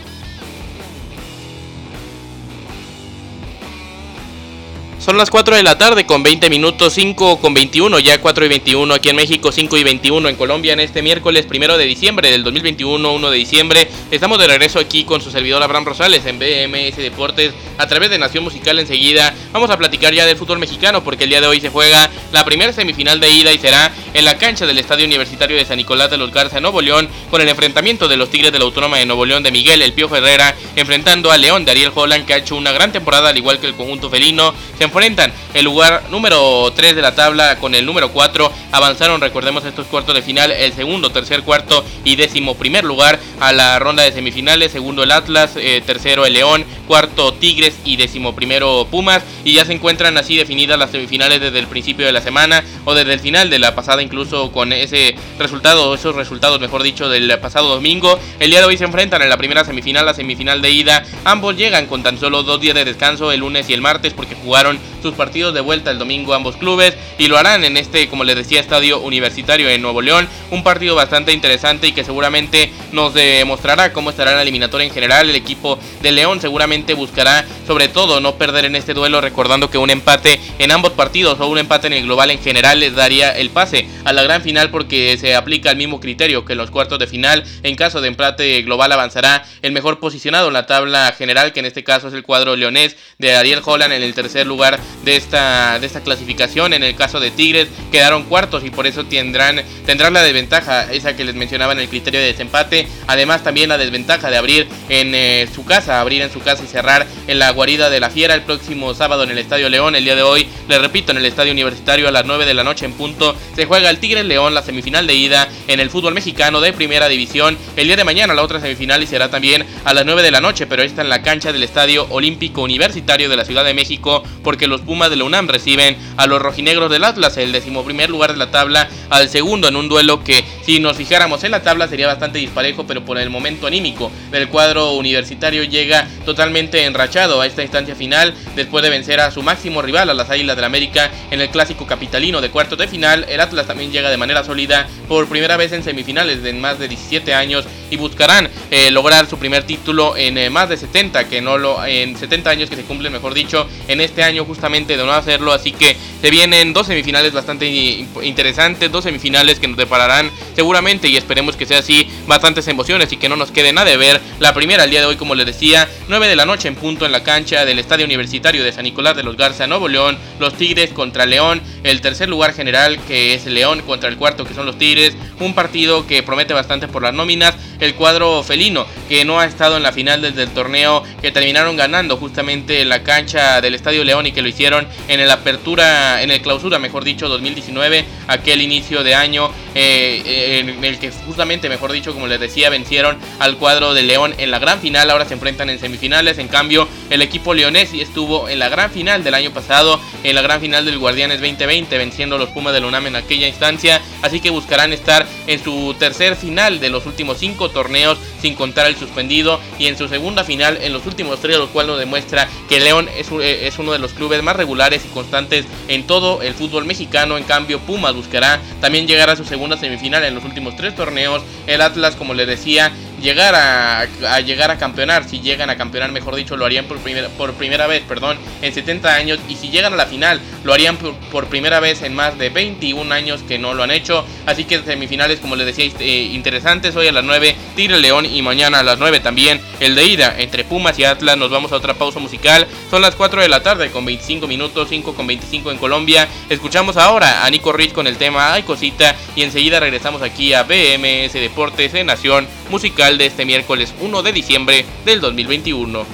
Son 5.05 5.19
las 5.19 5.29
4 5.29 5.55
de 5.55 5.61
la 5.61 5.77
tarde 5.77 6.07
con 6.07 6.23
20 6.23 6.49
minutos, 6.49 6.93
5 6.93 7.39
con 7.39 7.53
21, 7.53 7.99
ya 7.99 8.19
4 8.19 8.45
y 8.45 8.47
21 8.47 8.91
aquí 8.91 9.09
en 9.09 9.15
México, 9.15 9.51
5 9.51 9.77
y 9.77 9.83
21 9.83 10.29
en 10.29 10.35
Colombia 10.35 10.73
en 10.73 10.79
este 10.79 11.03
miércoles 11.03 11.45
primero 11.45 11.77
de 11.77 11.85
diciembre 11.85 12.31
del 12.31 12.43
2021, 12.43 13.13
1 13.13 13.29
de 13.29 13.37
diciembre. 13.37 13.87
Estamos 14.09 14.39
de 14.39 14.47
regreso 14.47 14.79
aquí 14.79 15.03
con 15.03 15.21
su 15.21 15.29
servidor 15.29 15.61
Abraham 15.61 15.85
Rosales 15.85 16.25
en 16.25 16.39
BMS 16.39 16.97
Deportes 16.97 17.53
a 17.77 17.85
través 17.85 18.09
de 18.09 18.17
Nación 18.17 18.45
Musical 18.45 18.79
enseguida. 18.79 19.35
Vamos 19.53 19.69
a 19.69 19.77
platicar 19.77 20.11
ya 20.11 20.25
del 20.25 20.37
fútbol 20.37 20.57
mexicano 20.57 21.03
porque 21.03 21.25
el 21.25 21.29
día 21.29 21.39
de 21.39 21.45
hoy 21.45 21.61
se 21.61 21.69
juega 21.69 22.09
la 22.31 22.43
primera 22.43 22.73
semifinal 22.73 23.19
de 23.19 23.29
ida 23.29 23.53
y 23.53 23.59
será 23.59 23.91
en 24.15 24.25
la 24.25 24.39
cancha 24.39 24.65
del 24.65 24.79
Estadio 24.79 25.05
Universitario 25.05 25.55
de 25.55 25.65
San 25.65 25.77
Nicolás 25.77 26.09
de 26.09 26.17
los 26.17 26.31
Garza, 26.31 26.59
Nuevo 26.59 26.81
León, 26.81 27.07
con 27.29 27.41
el 27.41 27.49
enfrentamiento 27.49 28.07
de 28.07 28.17
los 28.17 28.31
Tigres 28.31 28.51
de 28.51 28.57
la 28.57 28.65
Autónoma 28.65 28.97
de 28.97 29.05
Nuevo 29.05 29.27
León 29.27 29.43
de 29.43 29.51
Miguel 29.51 29.83
El 29.83 29.93
Pío 29.93 30.09
Herrera, 30.15 30.55
enfrentando 30.75 31.31
a 31.31 31.37
León 31.37 31.63
de 31.63 31.69
Ariel 31.69 31.91
Holland 31.93 32.25
que 32.25 32.33
ha 32.33 32.37
hecho 32.37 32.55
una 32.55 32.71
gran 32.71 32.91
temporada 32.91 33.29
al 33.29 33.37
igual 33.37 33.59
que 33.59 33.67
el 33.67 33.75
conjunto 33.75 34.09
felino. 34.09 34.51
Se 34.79 34.94
enfrentan 34.95 35.33
el 35.53 35.65
lugar 35.65 36.03
número 36.09 36.71
3 36.73 36.95
de 36.95 37.01
la 37.01 37.15
tabla 37.15 37.57
con 37.59 37.75
el 37.75 37.85
número 37.85 38.11
4. 38.11 38.51
Avanzaron, 38.71 39.19
recordemos, 39.19 39.65
estos 39.65 39.87
cuartos 39.87 40.15
de 40.15 40.21
final, 40.21 40.51
el 40.51 40.71
segundo, 40.71 41.09
tercer, 41.09 41.43
cuarto 41.43 41.83
y 42.05 42.15
décimo 42.15 42.55
primer 42.55 42.85
lugar 42.85 43.19
a 43.41 43.51
la 43.51 43.77
ronda 43.77 44.03
de 44.03 44.13
semifinales. 44.13 44.71
Segundo 44.71 45.03
el 45.03 45.11
Atlas, 45.11 45.51
eh, 45.57 45.83
tercero 45.85 46.25
el 46.25 46.33
León, 46.33 46.63
cuarto 46.87 47.33
Tigres 47.33 47.75
y 47.83 47.97
décimo 47.97 48.35
primero 48.35 48.87
Pumas. 48.89 49.23
Y 49.43 49.53
ya 49.53 49.65
se 49.65 49.73
encuentran 49.73 50.17
así 50.17 50.37
definidas 50.37 50.79
las 50.79 50.91
semifinales 50.91 51.41
desde 51.41 51.59
el 51.59 51.67
principio 51.67 52.05
de 52.05 52.13
la 52.13 52.21
semana 52.21 52.63
o 52.85 52.93
desde 52.93 53.13
el 53.13 53.19
final 53.19 53.49
de 53.49 53.59
la 53.59 53.75
pasada, 53.75 54.01
incluso 54.01 54.51
con 54.53 54.71
ese 54.71 55.15
resultado, 55.37 55.93
esos 55.93 56.15
resultados, 56.15 56.59
mejor 56.61 56.83
dicho, 56.83 57.09
del 57.09 57.37
pasado 57.39 57.67
domingo. 57.67 58.17
El 58.39 58.49
día 58.49 58.59
de 58.59 58.65
hoy 58.65 58.77
se 58.77 58.85
enfrentan 58.85 59.21
en 59.21 59.29
la 59.29 59.37
primera 59.37 59.65
semifinal, 59.65 60.05
la 60.05 60.13
semifinal 60.13 60.61
de 60.61 60.71
ida. 60.71 61.03
Ambos 61.25 61.57
llegan 61.57 61.87
con 61.87 62.01
tan 62.01 62.17
solo 62.17 62.43
dos 62.43 62.61
días 62.61 62.75
de 62.75 62.85
descanso, 62.85 63.33
el 63.33 63.41
lunes 63.41 63.69
y 63.69 63.73
el 63.73 63.81
martes, 63.81 64.13
porque 64.13 64.35
jugaron 64.35 64.84
sus 65.01 65.13
partidos 65.13 65.53
de 65.53 65.61
vuelta 65.61 65.91
el 65.91 65.99
domingo 65.99 66.33
ambos 66.33 66.57
clubes 66.57 66.95
y 67.17 67.27
lo 67.27 67.37
harán 67.37 67.63
en 67.63 67.77
este, 67.77 68.07
como 68.07 68.23
les 68.23 68.35
decía, 68.35 68.59
estadio 68.59 68.99
universitario 68.99 69.69
en 69.69 69.81
Nuevo 69.81 70.01
León. 70.01 70.27
Un 70.51 70.63
partido 70.63 70.95
bastante 70.95 71.33
interesante 71.33 71.87
y 71.87 71.91
que 71.91 72.03
seguramente 72.03 72.71
nos 72.91 73.13
demostrará 73.13 73.93
cómo 73.93 74.09
estará 74.09 74.35
la 74.35 74.41
eliminatoria 74.41 74.87
en 74.87 74.93
general. 74.93 75.29
El 75.29 75.35
equipo 75.35 75.79
de 76.01 76.11
León 76.11 76.41
seguramente 76.41 76.93
buscará 76.93 77.45
sobre 77.67 77.87
todo 77.87 78.19
no 78.19 78.35
perder 78.35 78.65
en 78.65 78.75
este 78.75 78.93
duelo, 78.93 79.21
recordando 79.21 79.69
que 79.69 79.77
un 79.77 79.89
empate 79.89 80.39
en 80.59 80.71
ambos 80.71 80.91
partidos 80.93 81.39
o 81.39 81.47
un 81.47 81.57
empate 81.57 81.87
en 81.87 81.93
el 81.93 82.03
global 82.03 82.31
en 82.31 82.39
general 82.39 82.79
les 82.79 82.95
daría 82.95 83.31
el 83.31 83.49
pase 83.49 83.87
a 84.03 84.13
la 84.13 84.23
gran 84.23 84.41
final 84.41 84.69
porque 84.69 85.17
se 85.19 85.35
aplica 85.35 85.71
el 85.71 85.77
mismo 85.77 85.99
criterio 85.99 86.45
que 86.45 86.53
en 86.53 86.57
los 86.57 86.71
cuartos 86.71 86.99
de 86.99 87.07
final. 87.07 87.43
En 87.63 87.75
caso 87.75 88.01
de 88.01 88.07
empate 88.07 88.61
global 88.61 88.91
avanzará 88.91 89.45
el 89.61 89.71
mejor 89.71 89.99
posicionado 89.99 90.47
en 90.47 90.53
la 90.53 90.65
tabla 90.65 91.13
general, 91.17 91.53
que 91.53 91.59
en 91.59 91.65
este 91.65 91.83
caso 91.83 92.07
es 92.07 92.13
el 92.13 92.23
cuadro 92.23 92.55
leonés 92.55 92.95
de 93.17 93.35
Ariel 93.35 93.61
Holland 93.63 93.93
en 93.93 94.03
el 94.03 94.13
tercer 94.13 94.47
lugar 94.47 94.74
de 95.03 95.15
esta, 95.15 95.79
de 95.79 95.87
esta 95.87 96.01
clasificación. 96.01 96.73
En 96.73 96.83
el 96.83 96.95
caso 96.95 97.19
de 97.19 97.31
Tigres 97.31 97.67
quedaron 97.91 98.23
cuartos 98.23 98.63
y 98.63 98.69
por 98.69 98.87
eso 98.87 99.05
tendrán, 99.05 99.61
tendrán 99.85 100.13
la 100.13 100.23
desventaja, 100.23 100.91
esa 100.91 101.15
que 101.15 101.23
les 101.23 101.35
mencionaba 101.35 101.73
en 101.73 101.79
el 101.79 101.89
criterio 101.89 102.19
de 102.19 102.27
desempate. 102.27 102.87
Además 103.07 103.43
también 103.43 103.69
la 103.69 103.77
desventaja 103.77 104.29
de 104.29 104.37
abrir 104.37 104.67
en 104.89 105.13
eh, 105.15 105.47
su 105.53 105.65
casa, 105.65 106.01
abrir 106.01 106.21
en 106.21 106.31
su 106.31 106.41
casa 106.41 106.63
y 106.63 106.67
cerrar 106.67 107.05
en 107.27 107.39
la 107.39 107.51
guarida 107.51 107.89
de 107.89 107.99
la 107.99 108.09
fiera 108.09 108.33
el 108.33 108.41
próximo 108.41 108.93
sábado 108.93 109.23
en 109.23 109.31
el 109.31 109.37
Estadio 109.37 109.69
León. 109.69 109.95
El 109.95 110.03
día 110.03 110.15
de 110.15 110.23
hoy, 110.23 110.47
les 110.67 110.81
repito, 110.81 111.11
en 111.11 111.17
el 111.17 111.25
Estadio 111.25 111.51
Universitario 111.51 112.07
a 112.07 112.11
las 112.11 112.25
9 112.25 112.45
de 112.45 112.53
la 112.53 112.63
noche 112.63 112.85
en 112.85 112.93
punto 112.93 113.35
se 113.55 113.65
juega 113.65 113.89
el 113.89 113.99
Tigres 113.99 114.25
León, 114.25 114.53
la 114.53 114.61
semifinal 114.61 115.07
de 115.07 115.15
ida 115.15 115.47
en 115.67 115.79
el 115.79 115.89
fútbol 115.89 116.13
mexicano 116.13 116.61
de 116.61 116.73
primera 116.73 117.07
división. 117.07 117.57
El 117.75 117.87
día 117.87 117.95
de 117.95 118.03
mañana 118.03 118.33
la 118.33 118.43
otra 118.43 118.59
semifinal 118.59 119.01
y 119.03 119.07
será 119.07 119.29
también 119.29 119.65
a 119.83 119.93
las 119.93 120.05
9 120.05 120.23
de 120.23 120.31
la 120.31 120.41
noche, 120.41 120.67
pero 120.67 120.83
esta 120.83 121.01
en 121.01 121.09
la 121.09 121.21
cancha 121.21 121.51
del 121.51 121.63
Estadio 121.63 122.07
Olímpico 122.09 122.61
Universitario 122.61 123.29
de 123.29 123.35
la 123.35 123.45
Ciudad 123.45 123.63
de 123.63 123.73
México 123.73 124.23
porque 124.43 124.64
los 124.67 124.81
Pumas 124.81 125.09
de 125.09 125.15
la 125.15 125.23
UNAM 125.23 125.47
reciben 125.47 125.97
a 126.17 126.27
los 126.27 126.41
rojinegros 126.41 126.89
del 126.91 127.03
Atlas, 127.03 127.37
el 127.37 127.51
decimoprimer 127.51 128.09
lugar 128.09 128.33
de 128.33 128.37
la 128.37 128.51
tabla, 128.51 128.89
al 129.09 129.29
segundo 129.29 129.67
en 129.67 129.75
un 129.75 129.89
duelo 129.89 130.23
que 130.23 130.43
si 130.65 130.79
nos 130.79 130.97
fijáramos 130.97 131.43
en 131.43 131.51
la 131.51 131.61
tabla 131.61 131.87
sería 131.87 132.07
bastante 132.07 132.39
disparejo, 132.39 132.87
pero 132.87 133.05
por 133.05 133.19
el 133.19 133.29
momento 133.29 133.67
anímico 133.67 134.11
del 134.31 134.49
cuadro 134.49 134.93
universitario 134.93 135.63
llega 135.63 136.07
totalmente 136.25 136.85
enrachado 136.85 137.39
a 137.39 137.45
esta 137.45 137.61
instancia 137.61 137.95
final 137.95 138.33
después 138.55 138.83
de 138.83 138.89
vencer 138.89 139.19
a 139.19 139.29
su 139.29 139.43
máximo 139.43 139.81
rival, 139.81 140.09
a 140.09 140.13
las 140.15 140.29
Águilas 140.29 140.55
del 140.55 140.65
América, 140.65 141.11
en 141.29 141.41
el 141.41 141.49
clásico 141.49 141.85
capitalino 141.85 142.41
de 142.41 142.49
cuartos 142.49 142.79
de 142.79 142.87
final. 142.87 143.25
El 143.29 143.41
Atlas 143.41 143.67
también 143.67 143.91
llega 143.91 144.09
de 144.09 144.17
manera 144.17 144.43
sólida 144.43 144.87
por 145.07 145.27
primera 145.27 145.55
vez 145.55 145.71
en 145.71 145.83
semifinales 145.83 146.41
de 146.41 146.53
más 146.53 146.79
de 146.79 146.87
17 146.87 147.33
años 147.33 147.65
y 147.91 147.97
buscarán 147.97 148.49
eh, 148.71 148.89
lograr 148.89 149.27
su 149.27 149.37
primer 149.37 149.63
título 149.63 150.17
en 150.17 150.37
eh, 150.37 150.49
más 150.49 150.69
de 150.69 150.77
70, 150.77 151.29
que 151.29 151.41
no 151.41 151.57
lo 151.59 151.85
en 151.85 152.17
70 152.17 152.49
años 152.49 152.69
que 152.69 152.75
se 152.75 152.83
cumplen, 152.83 153.13
mejor 153.13 153.33
dicho, 153.33 153.67
en 153.87 154.01
este 154.01 154.23
año 154.23 154.45
justamente 154.45 154.97
de 154.97 155.05
no 155.05 155.11
hacerlo, 155.11 155.53
así 155.53 155.71
que 155.71 155.95
se 156.21 156.31
vienen 156.31 156.73
dos 156.73 156.87
semifinales 156.87 157.33
bastante 157.33 157.67
interesantes, 157.67 158.91
dos 158.91 159.03
semifinales 159.03 159.59
que 159.59 159.67
nos 159.67 159.77
depararán 159.77 160.31
seguramente 160.55 161.07
y 161.07 161.17
esperemos 161.17 161.55
que 161.55 161.65
sea 161.65 161.79
así 161.79 162.07
bastantes 162.27 162.67
emociones 162.67 163.11
y 163.11 163.17
que 163.17 163.29
no 163.29 163.35
nos 163.35 163.51
quede 163.51 163.73
nada 163.73 163.89
de 163.89 163.97
ver. 163.97 164.21
La 164.39 164.53
primera 164.53 164.83
el 164.83 164.89
día 164.89 165.01
de 165.01 165.07
hoy, 165.07 165.15
como 165.15 165.35
les 165.35 165.45
decía, 165.45 165.87
9 166.07 166.27
de 166.27 166.35
la 166.35 166.45
noche 166.45 166.67
en 166.67 166.75
punto 166.75 167.05
en 167.05 167.11
la 167.11 167.23
cancha 167.23 167.65
del 167.65 167.79
Estadio 167.79 168.05
Universitario 168.05 168.63
de 168.63 168.71
San 168.71 168.83
Nicolás 168.83 169.15
de 169.15 169.23
los 169.23 169.37
Garza, 169.37 169.67
Nuevo 169.67 169.87
León, 169.87 170.17
los 170.39 170.55
Tigres 170.55 170.91
contra 170.91 171.25
León, 171.25 171.61
el 171.83 172.01
tercer 172.01 172.29
lugar 172.29 172.53
general 172.53 172.99
que 173.07 173.33
es 173.33 173.45
León 173.45 173.81
contra 173.81 174.09
el 174.09 174.17
cuarto 174.17 174.45
que 174.45 174.53
son 174.53 174.65
los 174.65 174.77
Tigres, 174.77 175.15
un 175.39 175.53
partido 175.53 176.07
que 176.07 176.23
promete 176.23 176.53
bastante 176.53 176.87
por 176.87 177.03
las 177.03 177.13
nóminas, 177.13 177.55
el 177.79 177.95
cuadro 177.95 178.43
felino 178.43 178.85
que 179.09 179.25
no 179.25 179.39
ha 179.39 179.45
estado 179.45 179.77
en 179.77 179.83
la 179.83 179.91
final 179.91 180.21
desde 180.21 180.43
el 180.43 180.49
torneo 180.49 181.03
que 181.21 181.31
terminaron 181.31 181.75
ganando 181.75 182.17
justamente 182.17 182.81
en 182.81 182.89
la 182.89 183.03
cancha 183.03 183.61
del 183.61 183.75
Estadio 183.75 184.03
León 184.03 184.25
y 184.25 184.31
que 184.31 184.41
lo 184.41 184.47
hicieron 184.47 184.87
en 185.07 185.19
el 185.19 185.29
apertura, 185.31 186.21
en 186.21 186.31
el 186.31 186.41
clausura, 186.41 186.79
mejor 186.79 187.03
dicho, 187.03 187.27
2019, 187.27 188.05
aquel 188.27 188.61
inicio 188.61 189.03
de 189.03 189.15
año 189.15 189.51
eh, 189.75 190.59
en 190.59 190.83
el 190.83 190.99
que 190.99 191.11
justamente, 191.11 191.69
mejor 191.69 191.91
dicho, 191.91 192.13
como 192.13 192.27
les 192.27 192.39
decía, 192.39 192.69
vencieron 192.69 193.17
al 193.39 193.57
cuadro 193.57 193.93
de 193.93 194.03
León 194.03 194.33
en 194.37 194.51
la 194.51 194.59
gran 194.59 194.79
final, 194.79 195.09
ahora 195.09 195.25
se 195.25 195.33
enfrentan 195.33 195.69
en 195.69 195.79
semifinales, 195.79 196.37
en 196.37 196.47
cambio 196.47 196.87
el 197.09 197.21
equipo 197.21 197.53
leonés 197.53 197.93
estuvo 197.93 198.49
en 198.49 198.59
la 198.59 198.69
gran 198.69 198.89
final 198.89 199.23
del 199.23 199.33
año 199.33 199.51
pasado, 199.51 199.99
en 200.23 200.35
la 200.35 200.41
gran 200.41 200.61
final 200.61 200.85
del 200.85 200.97
Guardianes 200.97 201.39
2020, 201.41 201.97
venciendo 201.97 202.35
a 202.37 202.39
los 202.39 202.49
Pumas 202.49 202.73
del 202.73 202.85
UNAM 202.85 203.07
en 203.07 203.15
aquella 203.15 203.47
instancia, 203.47 204.01
así 204.21 204.39
que 204.39 204.49
buscarán 204.49 204.93
estar 204.93 205.27
en 205.47 205.63
su 205.63 205.95
tercer 205.99 206.35
final 206.35 206.79
de 206.79 206.89
los 206.89 207.05
últimos 207.05 207.37
cinco 207.37 207.69
torneos, 207.69 208.17
sin 208.41 208.55
contar 208.55 208.87
el 208.87 208.95
suspendido, 208.95 209.59
y 209.77 209.87
en 209.87 209.97
su 209.97 210.07
segunda 210.07 210.43
final 210.43 210.79
en 210.81 210.93
los 210.93 211.05
últimos 211.05 211.41
tres, 211.41 211.57
lo 211.57 211.67
cual 211.69 211.87
nos 211.87 211.99
demuestra 211.99 212.47
que 212.69 212.79
León 212.79 213.09
es, 213.17 213.29
eh, 213.31 213.67
es 213.67 213.77
uno 213.77 213.91
de 213.91 213.99
los 213.99 214.13
clubes 214.13 214.41
más 214.41 214.55
regulares 214.55 215.03
y 215.05 215.09
constantes 215.09 215.65
en 215.87 216.07
todo 216.07 216.41
el 216.41 216.53
fútbol 216.53 216.85
mexicano, 216.85 217.37
en 217.37 217.43
cambio 217.43 217.79
Pumas 217.79 218.15
buscará 218.15 218.61
también 218.79 219.07
llegar 219.07 219.29
a 219.29 219.35
su 219.35 219.43
segunda 219.65 219.77
semifinal 219.77 220.23
en 220.23 220.35
los 220.35 220.43
últimos 220.43 220.75
tres 220.75 220.93
torneos, 220.93 221.41
el 221.65 221.81
Atlas, 221.81 222.15
como 222.15 222.35
le 222.35 222.45
decía, 222.45 222.91
llegar 223.21 223.55
a, 223.55 224.39
llegar 224.41 224.71
a 224.71 224.77
campeonar, 224.77 225.27
si 225.27 225.39
llegan 225.39 225.69
a 225.69 225.77
campeonar, 225.77 226.11
mejor 226.11 226.35
dicho, 226.35 226.57
lo 226.57 226.65
harían 226.65 226.85
por 226.85 226.97
primera, 226.99 227.29
por 227.29 227.53
primera 227.53 227.87
vez, 227.87 228.03
perdón, 228.07 228.37
en 228.61 228.73
70 228.73 229.13
años 229.13 229.39
y 229.49 229.55
si 229.55 229.69
llegan 229.69 229.93
a 229.93 229.95
la 229.95 230.05
final, 230.05 230.41
lo 230.63 230.73
harían 230.73 230.97
por, 230.97 231.47
primera 231.47 231.79
vez 231.79 232.01
en 232.01 232.15
más 232.15 232.37
de 232.37 232.49
21 232.49 233.13
años 233.13 233.43
que 233.43 233.59
no 233.59 233.73
lo 233.73 233.83
han 233.83 233.91
hecho, 233.91 234.25
así 234.45 234.65
que 234.65 234.81
semifinales, 234.83 235.39
como 235.39 235.55
les 235.55 235.65
decía, 235.65 235.91
eh, 235.99 236.29
interesantes, 236.33 236.95
hoy 236.95 237.07
a 237.07 237.11
las 237.11 237.23
9 237.23 237.55
Tigre 237.75 237.99
León 237.99 238.25
y 238.25 238.41
mañana 238.41 238.79
a 238.79 238.83
las 238.83 238.99
9 238.99 239.19
también 239.19 239.61
el 239.79 239.95
de 239.95 240.05
ida 240.05 240.35
entre 240.37 240.63
Pumas 240.63 240.97
y 240.99 241.03
Atlas. 241.03 241.37
Nos 241.37 241.49
vamos 241.49 241.71
a 241.71 241.75
otra 241.75 241.93
pausa 241.93 242.19
musical. 242.19 242.67
Son 242.89 243.01
las 243.01 243.15
4 243.15 243.41
de 243.41 243.49
la 243.49 243.61
tarde 243.61 243.91
con 243.91 244.05
25 244.05 244.47
minutos, 244.47 244.87
5 244.89 245.13
con 245.13 245.27
25 245.27 245.71
en 245.71 245.77
Colombia. 245.77 246.27
Escuchamos 246.49 246.97
ahora 246.97 247.45
a 247.45 247.49
Nico 247.49 247.71
Rich 247.71 247.93
con 247.93 248.07
el 248.07 248.17
tema 248.17 248.53
Ay 248.53 248.63
Cosita 248.63 249.15
y 249.35 249.43
enseguida 249.43 249.79
regresamos 249.79 250.21
aquí 250.21 250.53
a 250.53 250.63
BMS 250.63 251.33
Deportes 251.33 251.93
en 251.93 252.07
Nación 252.07 252.47
Musical 252.69 253.17
de 253.17 253.27
este 253.27 253.45
miércoles 253.45 253.93
1 254.01 254.23
de 254.23 254.31
diciembre 254.31 254.85
del 255.05 255.21
2021. 255.21 256.05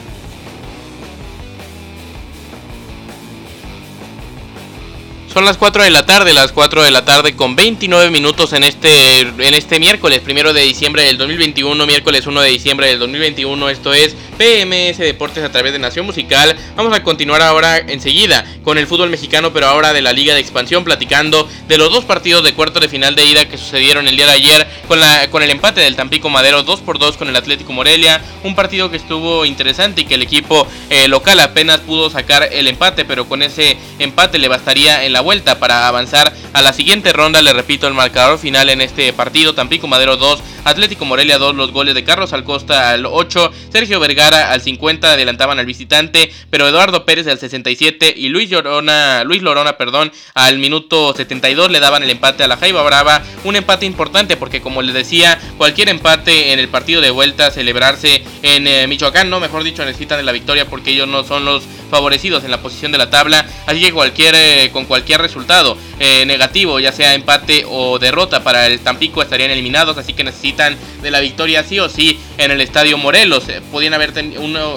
Son 5.33 5.45
las 5.45 5.55
4 5.55 5.83
de 5.83 5.91
la 5.91 6.05
tarde, 6.05 6.33
las 6.33 6.51
4 6.51 6.83
de 6.83 6.91
la 6.91 7.05
tarde 7.05 7.37
con 7.37 7.55
29 7.55 8.11
minutos 8.11 8.51
en 8.51 8.65
este, 8.65 9.21
en 9.21 9.53
este 9.53 9.79
miércoles, 9.79 10.19
primero 10.19 10.51
de 10.51 10.61
diciembre 10.63 11.03
del 11.03 11.17
2021, 11.17 11.85
miércoles 11.85 12.27
1 12.27 12.41
de 12.41 12.49
diciembre 12.49 12.87
del 12.87 12.99
2021. 12.99 13.69
Esto 13.69 13.93
es 13.93 14.17
PMS 14.41 14.97
Deportes 14.97 15.43
a 15.43 15.51
través 15.51 15.71
de 15.71 15.77
Nación 15.77 16.03
Musical. 16.03 16.57
Vamos 16.75 16.97
a 16.97 17.03
continuar 17.03 17.43
ahora 17.43 17.77
enseguida 17.77 18.43
con 18.63 18.79
el 18.79 18.87
fútbol 18.87 19.11
mexicano, 19.11 19.53
pero 19.53 19.67
ahora 19.67 19.93
de 19.93 20.01
la 20.01 20.13
Liga 20.13 20.33
de 20.33 20.39
Expansión, 20.39 20.83
platicando 20.83 21.47
de 21.67 21.77
los 21.77 21.91
dos 21.91 22.05
partidos 22.05 22.43
de 22.43 22.55
cuarto 22.55 22.79
de 22.79 22.89
final 22.89 23.13
de 23.13 23.23
ida 23.23 23.47
que 23.47 23.59
sucedieron 23.59 24.07
el 24.07 24.15
día 24.15 24.25
de 24.25 24.31
ayer 24.31 24.67
con, 24.87 24.99
la, 24.99 25.29
con 25.29 25.43
el 25.43 25.51
empate 25.51 25.81
del 25.81 25.95
Tampico 25.95 26.31
Madero 26.31 26.63
2 26.63 26.79
por 26.79 26.97
2 26.97 27.17
con 27.17 27.29
el 27.29 27.35
Atlético 27.35 27.71
Morelia. 27.71 28.19
Un 28.43 28.55
partido 28.55 28.89
que 28.89 28.97
estuvo 28.97 29.45
interesante 29.45 30.01
y 30.01 30.05
que 30.05 30.15
el 30.15 30.23
equipo 30.23 30.67
eh, 30.89 31.07
local 31.07 31.39
apenas 31.39 31.81
pudo 31.81 32.09
sacar 32.09 32.49
el 32.51 32.67
empate, 32.67 33.05
pero 33.05 33.29
con 33.29 33.43
ese 33.43 33.77
empate 33.99 34.39
le 34.39 34.47
bastaría 34.47 35.05
en 35.05 35.13
la 35.13 35.21
vuelta 35.21 35.59
para 35.59 35.87
avanzar 35.87 36.33
a 36.53 36.63
la 36.63 36.73
siguiente 36.73 37.13
ronda. 37.13 37.43
Le 37.43 37.53
repito 37.53 37.87
el 37.87 37.93
marcador 37.93 38.39
final 38.39 38.71
en 38.71 38.81
este 38.81 39.13
partido: 39.13 39.53
Tampico 39.53 39.85
Madero 39.85 40.17
2, 40.17 40.41
Atlético 40.63 41.05
Morelia 41.05 41.37
2. 41.37 41.53
Los 41.53 41.71
goles 41.71 41.93
de 41.93 42.03
Carlos 42.03 42.33
Alcosta 42.33 42.89
al 42.89 43.05
8, 43.05 43.51
Sergio 43.71 43.99
Vergara 43.99 44.30
al 44.33 44.61
50 44.61 45.13
adelantaban 45.13 45.59
al 45.59 45.65
visitante, 45.65 46.31
pero 46.49 46.67
Eduardo 46.67 47.05
Pérez 47.05 47.27
al 47.27 47.39
67 47.39 48.13
y 48.15 48.29
Luis 48.29 48.49
Llorona, 48.49 49.23
Luis 49.23 49.41
Lorona, 49.41 49.77
perdón, 49.77 50.11
al 50.33 50.57
minuto 50.57 51.13
72 51.13 51.71
le 51.71 51.79
daban 51.79 52.03
el 52.03 52.09
empate 52.09 52.43
a 52.43 52.47
la 52.47 52.57
Jaiba 52.57 52.83
Brava. 52.83 53.23
Un 53.43 53.55
empate 53.55 53.85
importante 53.85 54.37
porque, 54.37 54.61
como 54.61 54.81
les 54.81 54.93
decía, 54.93 55.39
cualquier 55.57 55.89
empate 55.89 56.53
en 56.53 56.59
el 56.59 56.67
partido 56.67 57.01
de 57.01 57.11
vuelta, 57.11 57.51
celebrarse 57.51 58.23
en 58.43 58.67
eh, 58.67 58.87
Michoacán, 58.87 59.29
no, 59.29 59.39
mejor 59.39 59.63
dicho, 59.63 59.85
necesitan 59.85 60.17
de 60.17 60.23
la 60.23 60.31
victoria 60.31 60.65
porque 60.65 60.91
ellos 60.91 61.07
no 61.07 61.23
son 61.23 61.45
los 61.45 61.63
favorecidos 61.91 62.43
en 62.43 62.49
la 62.49 62.61
posición 62.61 62.91
de 62.91 62.97
la 62.97 63.11
tabla. 63.11 63.45
Así 63.67 63.81
que 63.81 63.93
cualquier, 63.93 64.33
eh, 64.35 64.69
con 64.73 64.85
cualquier 64.85 65.21
resultado 65.21 65.77
eh, 65.99 66.25
negativo, 66.25 66.79
ya 66.79 66.91
sea 66.91 67.13
empate 67.13 67.65
o 67.69 67.99
derrota 67.99 68.43
para 68.43 68.65
el 68.65 68.79
Tampico, 68.79 69.21
estarían 69.21 69.51
eliminados. 69.51 69.97
Así 69.97 70.13
que 70.13 70.23
necesitan 70.23 70.75
de 71.03 71.11
la 71.11 71.19
victoria 71.19 71.63
sí 71.63 71.79
o 71.79 71.89
sí 71.89 72.19
en 72.39 72.49
el 72.49 72.61
Estadio 72.61 72.97
Morelos. 72.97 73.47
Eh, 73.49 73.61
podían 73.71 73.93
haber 73.93 74.11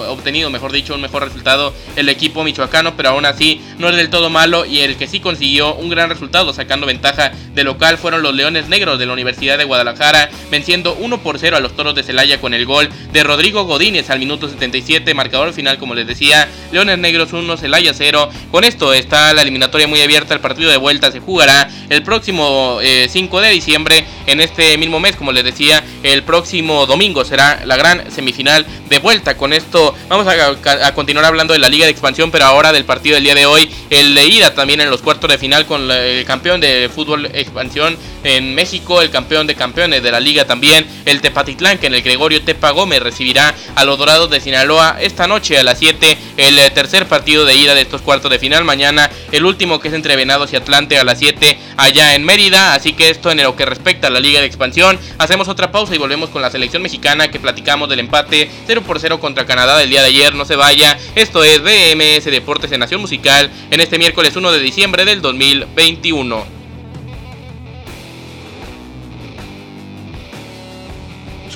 obtenido, 0.07 0.51
mejor 0.51 0.71
dicho, 0.71 0.93
un 0.93 1.01
mejor 1.01 1.23
resultado 1.23 1.73
el 1.95 2.09
equipo 2.09 2.43
michoacano, 2.43 2.95
pero 2.95 3.09
aún 3.09 3.25
así 3.25 3.61
no 3.79 3.89
es 3.89 3.95
del 3.95 4.09
todo 4.09 4.29
malo. 4.29 4.65
Y 4.65 4.81
el 4.81 4.97
que 4.97 5.07
sí 5.07 5.19
consiguió 5.19 5.73
un 5.73 5.89
gran 5.89 6.09
resultado 6.09 6.53
sacando 6.53 6.85
ventaja 6.85 7.31
de 7.55 7.63
local 7.63 7.97
fueron 7.97 8.21
los 8.21 8.35
Leones 8.35 8.67
Negros 8.67 8.99
de 8.99 9.05
la 9.05 9.13
Universidad 9.13 9.57
de 9.57 9.63
Guadalajara, 9.63 10.29
venciendo 10.51 10.95
1 10.99 11.23
por 11.23 11.39
0 11.39 11.57
a 11.57 11.59
los 11.61 11.75
Toros 11.75 11.95
de 11.95 12.03
Celaya 12.03 12.41
con 12.41 12.53
el 12.53 12.65
gol 12.65 12.89
de 13.13 13.23
Rodrigo 13.23 13.63
Godínez 13.63 14.09
al 14.09 14.19
minuto 14.19 14.49
77, 14.49 15.13
marcador 15.13 15.45
final 15.53 15.77
como 15.77 15.95
les 15.95 16.07
decía, 16.07 16.47
Leones 16.71 16.97
Negros 17.05 17.33
1, 17.33 17.57
Celaya 17.57 17.93
0. 17.93 18.29
Con 18.49 18.63
esto 18.63 18.91
está 18.91 19.31
la 19.35 19.43
eliminatoria 19.43 19.87
muy 19.87 20.01
abierta. 20.01 20.33
El 20.33 20.39
partido 20.39 20.71
de 20.71 20.77
vuelta 20.77 21.11
se 21.11 21.19
jugará 21.19 21.69
el 21.87 22.01
próximo 22.01 22.79
5 22.81 23.39
eh, 23.39 23.43
de 23.43 23.49
diciembre. 23.51 24.05
En 24.25 24.41
este 24.41 24.75
mismo 24.79 24.99
mes, 24.99 25.15
como 25.15 25.31
les 25.31 25.43
decía, 25.43 25.83
el 26.01 26.23
próximo 26.23 26.87
domingo 26.87 27.23
será 27.23 27.61
la 27.63 27.77
gran 27.77 28.11
semifinal 28.11 28.65
de 28.89 28.97
vuelta. 28.97 29.37
Con 29.37 29.53
esto 29.53 29.93
vamos 30.09 30.25
a, 30.27 30.93
continuar 30.95 31.25
hablando 31.25 31.53
de 31.53 31.59
la 31.59 31.69
Liga 31.69 31.85
de 31.85 31.91
Expansión, 31.91 32.31
pero 32.31 32.45
ahora 32.45 32.73
del 32.73 32.85
partido 32.85 33.13
del 33.13 33.23
día 33.23 33.35
de 33.35 33.45
hoy. 33.45 33.69
El 33.91 34.15
de 34.15 34.25
ida 34.25 34.55
también 34.55 34.81
en 34.81 34.89
los 34.89 35.03
cuartos 35.03 35.29
de 35.29 35.37
final 35.37 35.67
con 35.67 35.91
el 35.91 36.25
campeón 36.25 36.59
de 36.59 36.89
fútbol 36.93 37.27
expansión 37.27 37.95
en 38.23 38.55
México, 38.55 39.03
el 39.03 39.11
campeón 39.11 39.45
de 39.45 39.53
campeones 39.53 40.01
de 40.01 40.11
la 40.11 40.19
liga 40.19 40.45
también, 40.45 40.87
el 41.05 41.21
Tepatitlán, 41.21 41.77
que 41.77 41.85
en 41.85 41.93
el 41.93 42.01
Gregorio 42.01 42.41
Tepa 42.41 42.71
Gómez 42.71 43.03
recibirá 43.03 43.53
a 43.75 43.85
los 43.85 43.99
Dorados 43.99 44.31
de 44.31 44.41
Sinaloa 44.41 44.97
esta 44.99 45.27
noche 45.27 45.59
a 45.59 45.63
las 45.63 45.77
7, 45.77 46.17
el 46.37 46.57
eh, 46.57 46.71
tercer 46.95 47.09
partido 47.09 47.43
de 47.43 47.55
ida 47.55 47.75
de 47.75 47.81
estos 47.81 48.01
cuartos 48.01 48.31
de 48.31 48.39
final. 48.39 48.63
Mañana 48.63 49.11
el 49.33 49.43
último 49.43 49.81
que 49.81 49.89
es 49.89 49.93
entre 49.93 50.15
Venados 50.15 50.53
y 50.53 50.55
Atlante 50.55 50.97
a 50.97 51.03
las 51.03 51.19
7 51.19 51.57
allá 51.75 52.15
en 52.15 52.23
Mérida. 52.23 52.73
Así 52.73 52.93
que 52.93 53.09
esto 53.09 53.31
en 53.31 53.43
lo 53.43 53.53
que 53.57 53.65
respecta 53.65 54.07
a 54.07 54.09
la 54.09 54.21
Liga 54.21 54.39
de 54.39 54.45
Expansión. 54.45 54.97
Hacemos 55.17 55.49
otra 55.49 55.73
pausa 55.73 55.93
y 55.93 55.97
volvemos 55.97 56.29
con 56.29 56.41
la 56.41 56.49
selección 56.49 56.81
mexicana 56.81 57.27
que 57.27 57.37
platicamos 57.37 57.89
del 57.89 57.99
empate 57.99 58.49
0 58.65 58.83
por 58.87 59.01
0 59.01 59.19
contra 59.19 59.45
Canadá 59.45 59.77
del 59.77 59.89
día 59.89 60.03
de 60.03 60.07
ayer. 60.07 60.35
No 60.35 60.45
se 60.45 60.55
vaya. 60.55 60.97
Esto 61.15 61.43
es 61.43 61.61
BMS 61.61 62.31
Deportes 62.31 62.71
en 62.71 62.79
Nación 62.79 63.01
Musical 63.01 63.51
en 63.71 63.81
este 63.81 63.99
miércoles 63.99 64.37
1 64.37 64.53
de 64.53 64.59
diciembre 64.59 65.03
del 65.03 65.21
2021. 65.21 66.54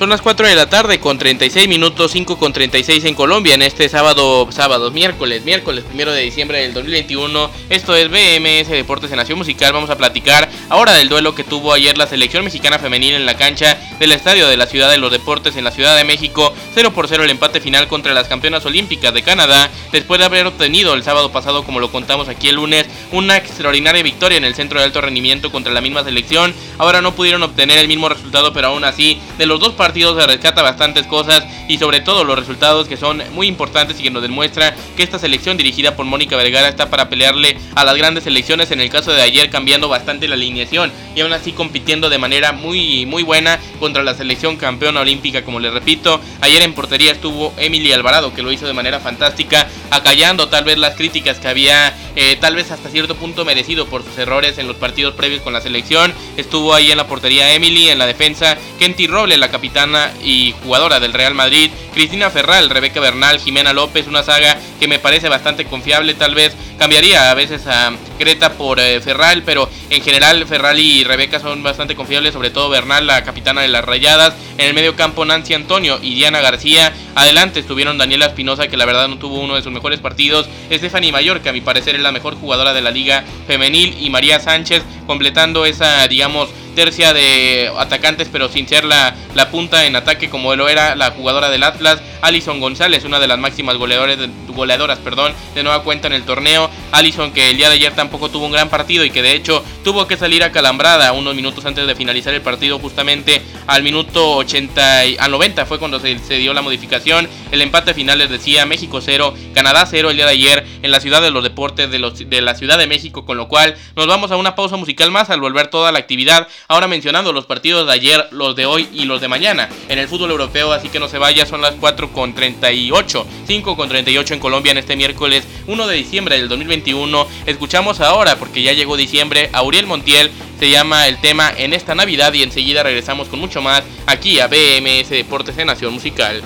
Son 0.00 0.08
las 0.08 0.22
4 0.22 0.48
de 0.48 0.54
la 0.54 0.70
tarde 0.70 0.98
con 0.98 1.18
36 1.18 1.68
minutos, 1.68 2.12
5 2.12 2.38
con 2.38 2.54
36 2.54 3.04
en 3.04 3.14
Colombia 3.14 3.52
en 3.52 3.60
este 3.60 3.86
sábado, 3.90 4.48
sábado, 4.50 4.90
miércoles, 4.90 5.44
miércoles 5.44 5.84
primero 5.84 6.10
de 6.10 6.22
diciembre 6.22 6.62
del 6.62 6.72
2021. 6.72 7.50
Esto 7.68 7.94
es 7.94 8.08
BMS 8.08 8.70
Deportes 8.70 9.10
en 9.10 9.18
Nación 9.18 9.36
Musical. 9.36 9.74
Vamos 9.74 9.90
a 9.90 9.98
platicar 9.98 10.48
ahora 10.70 10.94
del 10.94 11.10
duelo 11.10 11.34
que 11.34 11.44
tuvo 11.44 11.74
ayer 11.74 11.98
la 11.98 12.06
selección 12.06 12.46
mexicana 12.46 12.78
femenil 12.78 13.12
en 13.12 13.26
la 13.26 13.36
cancha 13.36 13.78
del 13.98 14.12
Estadio 14.12 14.48
de 14.48 14.56
la 14.56 14.66
Ciudad 14.66 14.90
de 14.90 14.96
los 14.96 15.12
Deportes 15.12 15.56
en 15.56 15.64
la 15.64 15.70
Ciudad 15.70 15.94
de 15.94 16.04
México. 16.04 16.54
0 16.72 16.92
por 16.94 17.06
0 17.06 17.24
el 17.24 17.30
empate 17.30 17.60
final 17.60 17.86
contra 17.86 18.14
las 18.14 18.26
campeonas 18.26 18.64
olímpicas 18.64 19.12
de 19.12 19.22
Canadá. 19.22 19.70
Después 19.92 20.18
de 20.18 20.24
haber 20.24 20.46
obtenido 20.46 20.94
el 20.94 21.02
sábado 21.02 21.30
pasado, 21.30 21.62
como 21.62 21.78
lo 21.78 21.92
contamos 21.92 22.30
aquí 22.30 22.48
el 22.48 22.56
lunes, 22.56 22.86
una 23.12 23.36
extraordinaria 23.36 24.02
victoria 24.02 24.38
en 24.38 24.46
el 24.46 24.54
centro 24.54 24.78
de 24.78 24.86
alto 24.86 25.02
rendimiento 25.02 25.52
contra 25.52 25.74
la 25.74 25.82
misma 25.82 26.04
selección. 26.04 26.54
Ahora 26.78 27.02
no 27.02 27.14
pudieron 27.14 27.42
obtener 27.42 27.76
el 27.76 27.88
mismo 27.88 28.08
resultado, 28.08 28.54
pero 28.54 28.68
aún 28.68 28.84
así, 28.84 29.20
de 29.36 29.44
los 29.44 29.60
dos 29.60 29.74
partidos 29.74 29.89
se 29.92 30.26
rescata 30.26 30.62
bastantes 30.62 31.06
cosas 31.06 31.44
y 31.70 31.78
sobre 31.78 32.00
todo 32.00 32.24
los 32.24 32.36
resultados 32.36 32.88
que 32.88 32.96
son 32.96 33.22
muy 33.32 33.46
importantes 33.46 34.00
y 34.00 34.02
que 34.02 34.10
nos 34.10 34.22
demuestra 34.22 34.74
que 34.96 35.04
esta 35.04 35.20
selección 35.20 35.56
dirigida 35.56 35.94
por 35.94 36.04
Mónica 36.04 36.36
Vergara 36.36 36.68
está 36.68 36.90
para 36.90 37.08
pelearle 37.08 37.56
a 37.76 37.84
las 37.84 37.96
grandes 37.96 38.24
selecciones 38.24 38.72
en 38.72 38.80
el 38.80 38.90
caso 38.90 39.12
de 39.12 39.22
ayer 39.22 39.50
cambiando 39.50 39.88
bastante 39.88 40.26
la 40.26 40.34
alineación 40.34 40.90
y 41.14 41.20
aún 41.20 41.32
así 41.32 41.52
compitiendo 41.52 42.10
de 42.10 42.18
manera 42.18 42.50
muy 42.50 43.06
muy 43.06 43.22
buena 43.22 43.60
contra 43.78 44.02
la 44.02 44.14
selección 44.14 44.56
campeona 44.56 45.00
olímpica 45.00 45.44
como 45.44 45.60
les 45.60 45.72
repito. 45.72 46.20
Ayer 46.40 46.62
en 46.62 46.74
portería 46.74 47.12
estuvo 47.12 47.54
Emily 47.56 47.92
Alvarado 47.92 48.34
que 48.34 48.42
lo 48.42 48.50
hizo 48.50 48.66
de 48.66 48.72
manera 48.72 48.98
fantástica 48.98 49.68
acallando 49.90 50.48
tal 50.48 50.64
vez 50.64 50.76
las 50.76 50.96
críticas 50.96 51.38
que 51.38 51.46
había 51.46 51.94
eh, 52.16 52.36
tal 52.40 52.56
vez 52.56 52.72
hasta 52.72 52.88
cierto 52.88 53.14
punto 53.14 53.44
merecido 53.44 53.86
por 53.86 54.02
sus 54.02 54.18
errores 54.18 54.58
en 54.58 54.66
los 54.66 54.76
partidos 54.76 55.14
previos 55.14 55.42
con 55.42 55.52
la 55.52 55.60
selección. 55.60 56.12
Estuvo 56.36 56.74
ahí 56.74 56.90
en 56.90 56.96
la 56.96 57.06
portería 57.06 57.54
Emily 57.54 57.90
en 57.90 57.98
la 57.98 58.06
defensa 58.06 58.58
Kenty 58.80 59.06
Roble 59.06 59.36
la 59.36 59.50
capitana 59.50 60.12
y 60.24 60.52
jugadora 60.64 60.98
del 60.98 61.12
Real 61.12 61.34
Madrid, 61.34 61.59
Cristina 61.68 62.30
Ferral, 62.30 62.70
Rebeca 62.70 63.00
Bernal, 63.00 63.40
Jimena 63.40 63.72
López, 63.72 64.06
una 64.06 64.22
saga 64.22 64.58
que 64.78 64.88
me 64.88 64.98
parece 64.98 65.28
bastante 65.28 65.64
confiable, 65.64 66.14
tal 66.14 66.34
vez 66.34 66.54
cambiaría 66.78 67.30
a 67.30 67.34
veces 67.34 67.66
a 67.66 67.92
Greta 68.18 68.52
por 68.54 68.80
eh, 68.80 69.00
Ferral, 69.00 69.42
pero 69.42 69.68
en 69.90 70.02
general 70.02 70.46
Ferral 70.46 70.78
y 70.78 71.04
Rebeca 71.04 71.40
son 71.40 71.62
bastante 71.62 71.94
confiables, 71.94 72.32
sobre 72.32 72.50
todo 72.50 72.68
Bernal, 72.70 73.06
la 73.06 73.24
capitana 73.24 73.62
de 73.62 73.68
las 73.68 73.84
Rayadas, 73.84 74.34
en 74.58 74.66
el 74.66 74.74
medio 74.74 74.96
campo 74.96 75.24
Nancy 75.24 75.54
Antonio 75.54 75.98
y 76.02 76.14
Diana 76.14 76.40
García, 76.40 76.92
adelante 77.14 77.60
estuvieron 77.60 77.98
Daniela 77.98 78.26
Espinosa, 78.26 78.68
que 78.68 78.76
la 78.76 78.86
verdad 78.86 79.08
no 79.08 79.18
tuvo 79.18 79.40
uno 79.40 79.56
de 79.56 79.62
sus 79.62 79.72
mejores 79.72 80.00
partidos, 80.00 80.48
Stephanie 80.70 81.12
Mayor, 81.12 81.40
que 81.40 81.48
a 81.48 81.52
mi 81.52 81.60
parecer 81.60 81.94
es 81.94 82.00
la 82.00 82.12
mejor 82.12 82.34
jugadora 82.36 82.72
de 82.72 82.80
la 82.80 82.90
liga 82.90 83.24
femenil, 83.46 83.96
y 84.00 84.10
María 84.10 84.40
Sánchez, 84.40 84.82
completando 85.06 85.66
esa, 85.66 86.06
digamos, 86.08 86.48
tercia 86.80 87.12
de 87.12 87.70
atacantes, 87.76 88.30
pero 88.32 88.48
sin 88.48 88.66
ser 88.66 88.84
la, 88.84 89.14
la 89.34 89.50
punta 89.50 89.84
en 89.84 89.96
ataque 89.96 90.30
como 90.30 90.56
lo 90.56 90.66
era 90.66 90.96
la 90.96 91.10
jugadora 91.10 91.50
del 91.50 91.62
Atlas, 91.62 92.00
Alison 92.22 92.58
González, 92.58 93.04
una 93.04 93.20
de 93.20 93.28
las 93.28 93.38
máximas 93.38 93.76
goleadores, 93.76 94.16
goleadoras 94.54 94.98
perdón, 94.98 95.32
de 95.54 95.62
nueva 95.62 95.82
cuenta 95.82 96.06
en 96.06 96.14
el 96.14 96.24
torneo. 96.24 96.70
Alison 96.92 97.32
que 97.32 97.50
el 97.50 97.56
día 97.56 97.68
de 97.68 97.76
ayer 97.76 97.94
tampoco 97.94 98.30
tuvo 98.30 98.46
un 98.46 98.52
gran 98.52 98.68
partido 98.68 99.04
y 99.04 99.10
que 99.10 99.22
de 99.22 99.32
hecho 99.32 99.64
tuvo 99.84 100.06
que 100.06 100.16
salir 100.16 100.42
a 100.44 100.52
calambrada 100.52 101.12
unos 101.12 101.34
minutos 101.34 101.64
antes 101.64 101.86
de 101.86 101.94
finalizar 101.94 102.34
el 102.34 102.42
partido 102.42 102.78
justamente 102.78 103.42
al 103.66 103.82
minuto 103.82 104.36
80 104.36 105.06
y, 105.06 105.16
al 105.18 105.30
90 105.30 105.66
fue 105.66 105.78
cuando 105.78 106.00
se, 106.00 106.18
se, 106.18 106.36
dio 106.36 106.52
la 106.52 106.62
modificación. 106.62 107.28
El 107.50 107.62
empate 107.62 107.94
final 107.94 108.18
les 108.18 108.30
decía 108.30 108.66
México 108.66 109.00
0, 109.00 109.34
Canadá 109.54 109.86
0 109.86 110.10
el 110.10 110.16
día 110.16 110.26
de 110.26 110.32
ayer 110.32 110.66
en 110.82 110.90
la 110.90 111.00
ciudad 111.00 111.22
de 111.22 111.30
los 111.30 111.42
deportes 111.42 111.90
de, 111.90 111.98
los, 111.98 112.28
de 112.28 112.40
la 112.40 112.54
Ciudad 112.54 112.78
de 112.78 112.86
México, 112.86 113.24
con 113.24 113.36
lo 113.36 113.48
cual 113.48 113.76
nos 113.96 114.06
vamos 114.06 114.30
a 114.30 114.36
una 114.36 114.54
pausa 114.54 114.76
musical 114.76 115.10
más 115.10 115.30
al 115.30 115.40
volver 115.40 115.68
toda 115.68 115.92
la 115.92 115.98
actividad. 115.98 116.48
Ahora 116.68 116.88
mencionando 116.88 117.32
los 117.32 117.46
partidos 117.46 117.86
de 117.86 117.92
ayer, 117.92 118.28
los 118.30 118.56
de 118.56 118.66
hoy 118.66 118.88
y 118.92 119.04
los 119.04 119.20
de 119.20 119.28
mañana 119.28 119.68
en 119.88 119.98
el 119.98 120.08
fútbol 120.08 120.30
europeo, 120.30 120.72
así 120.72 120.88
que 120.88 121.00
no 121.00 121.08
se 121.08 121.18
vaya, 121.18 121.46
son 121.46 121.60
las 121.60 121.74
4 121.74 122.12
con 122.12 122.34
38, 122.34 123.26
5 123.46 123.76
con 123.76 123.88
38 123.88 124.34
en 124.34 124.39
Colombia 124.40 124.72
en 124.72 124.78
este 124.78 124.96
miércoles 124.96 125.44
1 125.68 125.86
de 125.86 125.96
diciembre 125.96 126.36
del 126.36 126.48
2021. 126.48 127.28
Escuchamos 127.46 128.00
ahora, 128.00 128.36
porque 128.36 128.62
ya 128.62 128.72
llegó 128.72 128.96
diciembre, 128.96 129.50
a 129.52 129.62
Uriel 129.62 129.86
Montiel 129.86 130.32
se 130.58 130.68
llama 130.68 131.08
el 131.08 131.18
tema 131.20 131.50
En 131.56 131.72
esta 131.72 131.94
Navidad 131.94 132.34
y 132.34 132.42
enseguida 132.42 132.82
regresamos 132.82 133.28
con 133.28 133.38
mucho 133.38 133.62
más 133.62 133.82
aquí 134.06 134.40
a 134.40 134.48
BMS 134.48 135.08
Deportes 135.08 135.56
de 135.56 135.64
Nación 135.64 135.94
Musical. 135.94 136.42